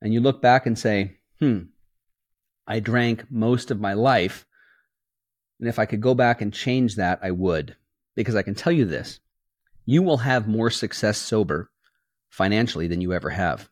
And 0.00 0.12
you 0.12 0.20
look 0.20 0.40
back 0.40 0.66
and 0.66 0.78
say, 0.78 1.18
hmm, 1.40 1.62
I 2.66 2.80
drank 2.80 3.30
most 3.30 3.70
of 3.70 3.80
my 3.80 3.94
life. 3.94 4.46
And 5.58 5.68
if 5.68 5.78
I 5.78 5.86
could 5.86 6.00
go 6.00 6.14
back 6.14 6.40
and 6.40 6.52
change 6.52 6.96
that, 6.96 7.18
I 7.22 7.32
would. 7.32 7.76
Because 8.14 8.36
I 8.36 8.42
can 8.42 8.54
tell 8.54 8.72
you 8.72 8.84
this 8.84 9.20
you 9.84 10.02
will 10.02 10.18
have 10.18 10.46
more 10.46 10.70
success 10.70 11.18
sober 11.18 11.70
financially 12.30 12.86
than 12.86 13.00
you 13.00 13.12
ever 13.12 13.30
have. 13.30 13.68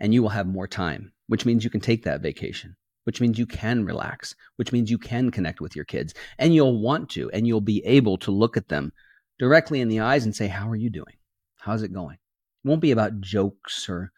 And 0.00 0.14
you 0.14 0.22
will 0.22 0.30
have 0.30 0.46
more 0.46 0.66
time, 0.66 1.12
which 1.28 1.46
means 1.46 1.62
you 1.62 1.70
can 1.70 1.80
take 1.80 2.04
that 2.04 2.22
vacation, 2.22 2.76
which 3.04 3.20
means 3.20 3.38
you 3.38 3.46
can 3.46 3.84
relax, 3.84 4.34
which 4.56 4.72
means 4.72 4.90
you 4.90 4.98
can 4.98 5.30
connect 5.30 5.60
with 5.60 5.76
your 5.76 5.84
kids. 5.84 6.14
And 6.38 6.54
you'll 6.54 6.80
want 6.80 7.10
to, 7.10 7.30
and 7.30 7.46
you'll 7.46 7.60
be 7.60 7.84
able 7.84 8.16
to 8.18 8.30
look 8.30 8.56
at 8.56 8.68
them 8.68 8.92
directly 9.38 9.80
in 9.80 9.88
the 9.88 10.00
eyes 10.00 10.24
and 10.24 10.34
say, 10.34 10.48
How 10.48 10.68
are 10.68 10.76
you 10.76 10.90
doing? 10.90 11.16
How's 11.58 11.82
it 11.82 11.92
going? 11.92 12.16
It 12.64 12.68
won't 12.68 12.80
be 12.80 12.90
about 12.90 13.20
jokes 13.20 13.88
or 13.88 14.12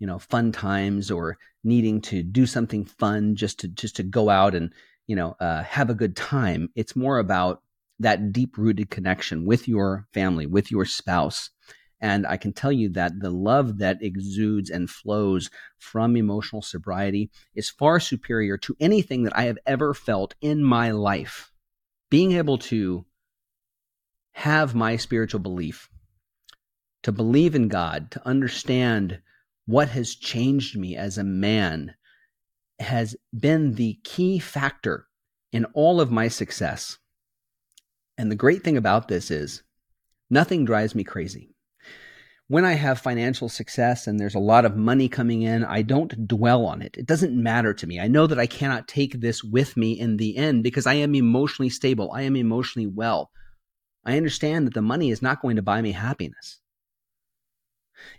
you 0.00 0.06
know 0.06 0.18
fun 0.18 0.50
times 0.50 1.10
or 1.10 1.36
needing 1.62 2.00
to 2.00 2.22
do 2.24 2.46
something 2.46 2.84
fun 2.84 3.36
just 3.36 3.60
to 3.60 3.68
just 3.68 3.96
to 3.96 4.02
go 4.02 4.28
out 4.28 4.54
and 4.54 4.72
you 5.06 5.14
know 5.14 5.36
uh, 5.38 5.62
have 5.62 5.90
a 5.90 5.94
good 5.94 6.16
time 6.16 6.70
it's 6.74 6.96
more 6.96 7.18
about 7.18 7.62
that 8.00 8.32
deep 8.32 8.56
rooted 8.56 8.90
connection 8.90 9.44
with 9.44 9.68
your 9.68 10.06
family 10.12 10.46
with 10.46 10.70
your 10.70 10.84
spouse 10.84 11.50
and 12.00 12.26
i 12.26 12.36
can 12.36 12.52
tell 12.52 12.72
you 12.72 12.88
that 12.88 13.20
the 13.20 13.30
love 13.30 13.78
that 13.78 14.02
exudes 14.02 14.70
and 14.70 14.90
flows 14.90 15.50
from 15.78 16.16
emotional 16.16 16.62
sobriety 16.62 17.30
is 17.54 17.70
far 17.70 18.00
superior 18.00 18.56
to 18.56 18.76
anything 18.80 19.22
that 19.22 19.36
i 19.36 19.44
have 19.44 19.58
ever 19.66 19.94
felt 19.94 20.34
in 20.40 20.62
my 20.62 20.90
life 20.90 21.52
being 22.10 22.32
able 22.32 22.58
to 22.58 23.04
have 24.32 24.74
my 24.74 24.96
spiritual 24.96 25.40
belief 25.40 25.88
to 27.02 27.12
believe 27.12 27.54
in 27.54 27.68
god 27.68 28.10
to 28.10 28.26
understand 28.26 29.20
what 29.66 29.90
has 29.90 30.14
changed 30.14 30.76
me 30.76 30.96
as 30.96 31.16
a 31.16 31.24
man 31.24 31.94
has 32.80 33.14
been 33.38 33.74
the 33.74 33.98
key 34.02 34.38
factor 34.38 35.06
in 35.52 35.64
all 35.66 36.00
of 36.00 36.10
my 36.10 36.28
success. 36.28 36.98
And 38.16 38.30
the 38.30 38.36
great 38.36 38.62
thing 38.62 38.76
about 38.76 39.08
this 39.08 39.30
is 39.30 39.62
nothing 40.28 40.64
drives 40.64 40.94
me 40.94 41.04
crazy. 41.04 41.54
When 42.50 42.64
I 42.64 42.72
have 42.72 43.00
financial 43.00 43.48
success 43.48 44.08
and 44.08 44.18
there's 44.18 44.34
a 44.34 44.40
lot 44.40 44.64
of 44.64 44.76
money 44.76 45.08
coming 45.08 45.42
in, 45.42 45.64
I 45.64 45.82
don't 45.82 46.26
dwell 46.26 46.66
on 46.66 46.82
it. 46.82 46.96
It 46.98 47.06
doesn't 47.06 47.40
matter 47.40 47.72
to 47.72 47.86
me. 47.86 48.00
I 48.00 48.08
know 48.08 48.26
that 48.26 48.40
I 48.40 48.46
cannot 48.46 48.88
take 48.88 49.20
this 49.20 49.44
with 49.44 49.76
me 49.76 49.92
in 49.92 50.16
the 50.16 50.36
end 50.36 50.64
because 50.64 50.84
I 50.84 50.94
am 50.94 51.14
emotionally 51.14 51.70
stable. 51.70 52.10
I 52.10 52.22
am 52.22 52.34
emotionally 52.34 52.88
well. 52.88 53.30
I 54.04 54.16
understand 54.16 54.66
that 54.66 54.74
the 54.74 54.82
money 54.82 55.12
is 55.12 55.22
not 55.22 55.40
going 55.40 55.54
to 55.54 55.62
buy 55.62 55.80
me 55.80 55.92
happiness. 55.92 56.58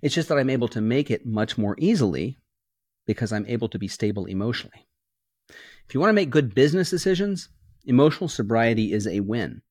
It's 0.02 0.16
just 0.16 0.30
that 0.30 0.38
I'm 0.38 0.50
able 0.50 0.70
to 0.70 0.80
make 0.80 1.12
it 1.12 1.26
much 1.26 1.58
more 1.58 1.76
easily 1.78 2.40
because 3.06 3.34
I'm 3.34 3.46
able 3.48 3.68
to 3.68 3.80
be 3.80 3.90
stable 3.90 4.28
emotionally. 4.28 4.88
If 5.50 5.94
you 5.94 6.00
want 6.00 6.12
to 6.12 6.14
make 6.14 6.30
good 6.30 6.56
business 6.56 6.90
decisions, 6.90 7.50
emotional 7.84 8.30
sobriety 8.30 8.94
is 8.94 9.08
a 9.08 9.20
win. 9.20 9.62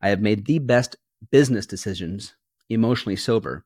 I 0.00 0.08
have 0.08 0.20
made 0.20 0.46
the 0.46 0.58
best 0.58 0.96
business 1.30 1.66
decisions 1.66 2.34
emotionally 2.68 3.14
sober 3.14 3.64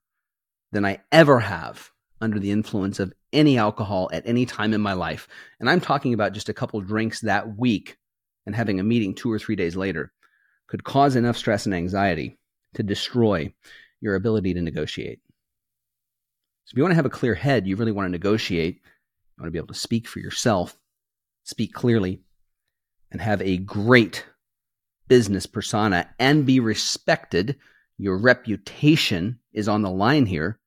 than 0.76 0.84
I 0.84 1.00
ever 1.10 1.40
have 1.40 1.90
under 2.20 2.38
the 2.38 2.50
influence 2.50 3.00
of 3.00 3.14
any 3.32 3.56
alcohol 3.56 4.10
at 4.12 4.26
any 4.26 4.44
time 4.44 4.74
in 4.74 4.80
my 4.82 4.92
life. 4.92 5.26
And 5.58 5.70
I'm 5.70 5.80
talking 5.80 6.12
about 6.12 6.34
just 6.34 6.50
a 6.50 6.54
couple 6.54 6.78
drinks 6.82 7.22
that 7.22 7.56
week 7.56 7.96
and 8.44 8.54
having 8.54 8.78
a 8.78 8.84
meeting 8.84 9.14
two 9.14 9.32
or 9.32 9.38
three 9.38 9.56
days 9.56 9.74
later 9.74 10.12
could 10.66 10.84
cause 10.84 11.16
enough 11.16 11.38
stress 11.38 11.64
and 11.64 11.74
anxiety 11.74 12.38
to 12.74 12.82
destroy 12.82 13.54
your 14.02 14.16
ability 14.16 14.52
to 14.52 14.60
negotiate. 14.60 15.20
So 16.66 16.74
if 16.74 16.76
you 16.76 16.82
want 16.82 16.90
to 16.90 16.96
have 16.96 17.06
a 17.06 17.10
clear 17.10 17.34
head, 17.34 17.66
you 17.66 17.76
really 17.76 17.90
want 17.90 18.04
to 18.04 18.12
negotiate, 18.12 18.74
you 18.74 19.40
want 19.42 19.48
to 19.48 19.52
be 19.52 19.58
able 19.58 19.68
to 19.68 19.74
speak 19.80 20.06
for 20.06 20.18
yourself, 20.18 20.78
speak 21.44 21.72
clearly, 21.72 22.20
and 23.10 23.22
have 23.22 23.40
a 23.40 23.56
great 23.56 24.26
business 25.08 25.46
persona 25.46 26.06
and 26.18 26.44
be 26.44 26.60
respected. 26.60 27.56
Your 27.96 28.18
reputation 28.18 29.38
is 29.54 29.68
on 29.68 29.80
the 29.80 29.90
line 29.90 30.26
here. 30.26 30.58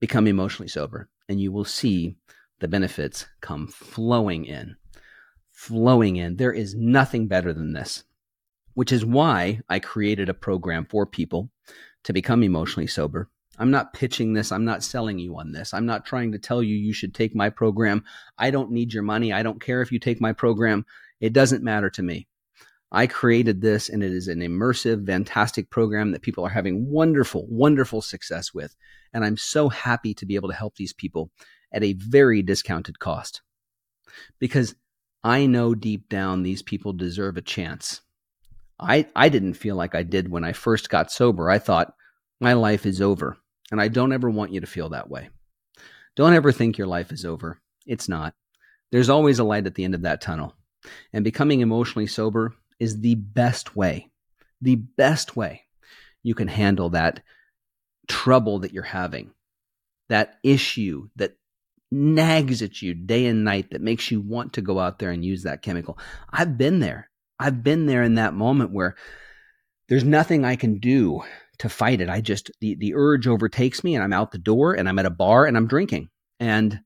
Become 0.00 0.26
emotionally 0.26 0.68
sober, 0.68 1.08
and 1.28 1.40
you 1.40 1.52
will 1.52 1.64
see 1.64 2.16
the 2.58 2.68
benefits 2.68 3.26
come 3.40 3.68
flowing 3.68 4.44
in. 4.44 4.76
Flowing 5.52 6.16
in. 6.16 6.36
There 6.36 6.52
is 6.52 6.74
nothing 6.74 7.28
better 7.28 7.52
than 7.52 7.72
this, 7.72 8.04
which 8.74 8.92
is 8.92 9.04
why 9.04 9.60
I 9.68 9.78
created 9.78 10.28
a 10.28 10.34
program 10.34 10.86
for 10.86 11.06
people 11.06 11.50
to 12.04 12.12
become 12.12 12.42
emotionally 12.42 12.86
sober 12.86 13.28
I'm 13.60 13.70
not 13.70 13.92
pitching 13.92 14.32
this. 14.32 14.52
I'm 14.52 14.64
not 14.64 14.82
selling 14.82 15.18
you 15.18 15.36
on 15.36 15.52
this. 15.52 15.74
I'm 15.74 15.84
not 15.84 16.06
trying 16.06 16.32
to 16.32 16.38
tell 16.38 16.62
you 16.62 16.74
you 16.74 16.94
should 16.94 17.14
take 17.14 17.34
my 17.34 17.50
program. 17.50 18.04
I 18.38 18.50
don't 18.50 18.72
need 18.72 18.94
your 18.94 19.02
money. 19.02 19.34
I 19.34 19.42
don't 19.42 19.60
care 19.62 19.82
if 19.82 19.92
you 19.92 19.98
take 19.98 20.18
my 20.18 20.32
program. 20.32 20.86
It 21.20 21.34
doesn't 21.34 21.62
matter 21.62 21.90
to 21.90 22.02
me. 22.02 22.26
I 22.92 23.06
created 23.06 23.60
this 23.60 23.88
and 23.88 24.02
it 24.02 24.12
is 24.12 24.26
an 24.26 24.40
immersive, 24.40 25.06
fantastic 25.06 25.70
program 25.70 26.10
that 26.10 26.22
people 26.22 26.44
are 26.44 26.50
having 26.50 26.90
wonderful, 26.90 27.46
wonderful 27.48 28.02
success 28.02 28.52
with. 28.52 28.74
And 29.12 29.24
I'm 29.24 29.36
so 29.36 29.68
happy 29.68 30.12
to 30.14 30.26
be 30.26 30.34
able 30.34 30.48
to 30.48 30.54
help 30.54 30.74
these 30.76 30.92
people 30.92 31.30
at 31.72 31.84
a 31.84 31.92
very 31.92 32.42
discounted 32.42 32.98
cost 32.98 33.42
because 34.40 34.74
I 35.22 35.46
know 35.46 35.74
deep 35.74 36.08
down 36.08 36.42
these 36.42 36.62
people 36.62 36.92
deserve 36.92 37.36
a 37.36 37.42
chance. 37.42 38.00
I, 38.78 39.06
I 39.14 39.28
didn't 39.28 39.54
feel 39.54 39.76
like 39.76 39.94
I 39.94 40.02
did 40.02 40.28
when 40.28 40.42
I 40.42 40.52
first 40.52 40.88
got 40.88 41.12
sober. 41.12 41.48
I 41.50 41.58
thought 41.58 41.94
my 42.40 42.54
life 42.54 42.86
is 42.86 43.00
over. 43.00 43.36
And 43.70 43.80
I 43.80 43.86
don't 43.86 44.12
ever 44.12 44.28
want 44.28 44.52
you 44.52 44.60
to 44.60 44.66
feel 44.66 44.88
that 44.88 45.08
way. 45.08 45.28
Don't 46.16 46.34
ever 46.34 46.50
think 46.50 46.76
your 46.76 46.88
life 46.88 47.12
is 47.12 47.24
over. 47.24 47.60
It's 47.86 48.08
not. 48.08 48.34
There's 48.90 49.10
always 49.10 49.38
a 49.38 49.44
light 49.44 49.66
at 49.66 49.76
the 49.76 49.84
end 49.84 49.94
of 49.94 50.02
that 50.02 50.20
tunnel. 50.20 50.56
And 51.12 51.22
becoming 51.22 51.60
emotionally 51.60 52.06
sober 52.06 52.54
is 52.80 53.00
the 53.00 53.14
best 53.14 53.76
way, 53.76 54.10
the 54.60 54.76
best 54.76 55.36
way 55.36 55.62
you 56.22 56.34
can 56.34 56.48
handle 56.48 56.90
that 56.90 57.22
trouble 58.08 58.58
that 58.60 58.72
you're 58.72 58.82
having, 58.82 59.30
that 60.08 60.38
issue 60.42 61.08
that 61.16 61.36
nags 61.92 62.62
at 62.62 62.82
you 62.82 62.94
day 62.94 63.26
and 63.26 63.44
night 63.44 63.70
that 63.70 63.80
makes 63.80 64.10
you 64.10 64.20
want 64.20 64.54
to 64.54 64.62
go 64.62 64.78
out 64.78 64.98
there 64.98 65.10
and 65.10 65.24
use 65.24 65.42
that 65.42 65.62
chemical. 65.62 65.98
I've 66.30 66.56
been 66.56 66.80
there. 66.80 67.10
I've 67.38 67.62
been 67.62 67.86
there 67.86 68.02
in 68.02 68.14
that 68.14 68.34
moment 68.34 68.72
where 68.72 68.96
there's 69.88 70.04
nothing 70.04 70.44
I 70.44 70.56
can 70.56 70.78
do 70.78 71.22
to 71.58 71.68
fight 71.68 72.00
it. 72.00 72.08
I 72.08 72.20
just 72.20 72.50
the 72.60 72.74
the 72.76 72.94
urge 72.94 73.26
overtakes 73.26 73.82
me 73.82 73.94
and 73.94 74.04
I'm 74.04 74.12
out 74.12 74.30
the 74.30 74.38
door 74.38 74.74
and 74.74 74.88
I'm 74.88 74.98
at 74.98 75.06
a 75.06 75.10
bar 75.10 75.46
and 75.46 75.56
I'm 75.56 75.66
drinking. 75.66 76.08
And 76.38 76.80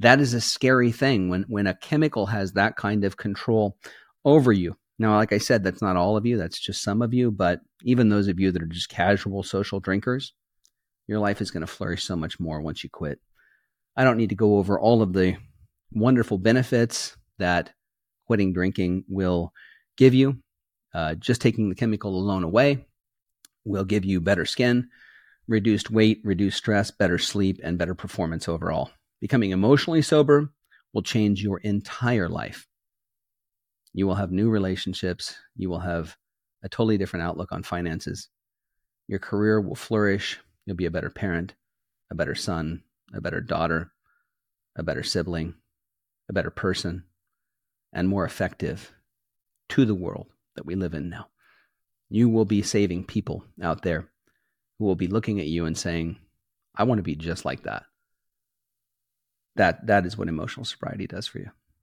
that 0.00 0.20
is 0.20 0.34
a 0.34 0.40
scary 0.40 0.92
thing 0.92 1.28
when 1.28 1.44
when 1.48 1.66
a 1.66 1.74
chemical 1.74 2.26
has 2.26 2.52
that 2.52 2.76
kind 2.76 3.04
of 3.04 3.16
control 3.16 3.76
over 4.24 4.52
you. 4.52 4.76
Now, 4.98 5.16
like 5.16 5.32
I 5.32 5.38
said, 5.38 5.64
that's 5.64 5.82
not 5.82 5.96
all 5.96 6.16
of 6.16 6.26
you, 6.26 6.36
that's 6.36 6.60
just 6.60 6.82
some 6.82 7.02
of 7.02 7.12
you, 7.14 7.30
but 7.30 7.60
even 7.82 8.08
those 8.08 8.28
of 8.28 8.38
you 8.38 8.52
that 8.52 8.62
are 8.62 8.66
just 8.66 8.88
casual 8.88 9.42
social 9.42 9.80
drinkers, 9.80 10.34
your 11.08 11.18
life 11.18 11.40
is 11.40 11.50
going 11.50 11.62
to 11.62 11.66
flourish 11.66 12.04
so 12.04 12.14
much 12.14 12.38
more 12.38 12.60
once 12.60 12.84
you 12.84 12.90
quit. 12.90 13.18
I 13.96 14.04
don't 14.04 14.16
need 14.16 14.30
to 14.30 14.34
go 14.34 14.58
over 14.58 14.78
all 14.78 15.02
of 15.02 15.12
the 15.12 15.36
wonderful 15.92 16.38
benefits 16.38 17.16
that 17.38 17.72
quitting 18.26 18.52
drinking 18.52 19.04
will 19.08 19.52
give 19.96 20.14
you. 20.14 20.38
Uh, 20.94 21.14
just 21.14 21.40
taking 21.40 21.68
the 21.68 21.74
chemical 21.74 22.14
alone 22.16 22.44
away 22.44 22.86
will 23.64 23.84
give 23.84 24.04
you 24.04 24.20
better 24.20 24.44
skin, 24.44 24.88
reduced 25.48 25.90
weight, 25.90 26.20
reduced 26.24 26.58
stress, 26.58 26.90
better 26.90 27.18
sleep, 27.18 27.58
and 27.62 27.78
better 27.78 27.94
performance 27.94 28.48
overall. 28.48 28.90
Becoming 29.20 29.50
emotionally 29.50 30.02
sober 30.02 30.52
will 30.92 31.02
change 31.02 31.42
your 31.42 31.58
entire 31.58 32.28
life. 32.28 32.66
You 33.94 34.06
will 34.06 34.14
have 34.14 34.32
new 34.32 34.48
relationships. 34.48 35.36
You 35.56 35.68
will 35.68 35.80
have 35.80 36.16
a 36.62 36.68
totally 36.68 36.98
different 36.98 37.24
outlook 37.24 37.52
on 37.52 37.62
finances. 37.62 38.28
Your 39.08 39.18
career 39.18 39.60
will 39.60 39.74
flourish. 39.74 40.38
You'll 40.64 40.76
be 40.76 40.86
a 40.86 40.90
better 40.90 41.10
parent, 41.10 41.54
a 42.10 42.14
better 42.14 42.34
son, 42.34 42.82
a 43.12 43.20
better 43.20 43.40
daughter, 43.40 43.92
a 44.76 44.82
better 44.82 45.02
sibling, 45.02 45.54
a 46.28 46.32
better 46.32 46.50
person, 46.50 47.04
and 47.92 48.08
more 48.08 48.24
effective 48.24 48.92
to 49.70 49.84
the 49.84 49.94
world 49.94 50.28
that 50.56 50.66
we 50.66 50.74
live 50.74 50.94
in 50.94 51.08
now. 51.08 51.28
You 52.08 52.28
will 52.28 52.44
be 52.44 52.62
saving 52.62 53.04
people 53.04 53.44
out 53.62 53.82
there 53.82 54.08
who 54.78 54.84
will 54.84 54.96
be 54.96 55.08
looking 55.08 55.40
at 55.40 55.46
you 55.46 55.66
and 55.66 55.76
saying, 55.76 56.16
I 56.76 56.84
want 56.84 56.98
to 56.98 57.02
be 57.02 57.16
just 57.16 57.44
like 57.44 57.64
that. 57.64 57.84
That 59.56 59.86
that 59.86 60.06
is 60.06 60.16
what 60.16 60.28
emotional 60.28 60.64
sobriety 60.64 61.06
does 61.06 61.26
for 61.26 61.38
you. 61.38 61.50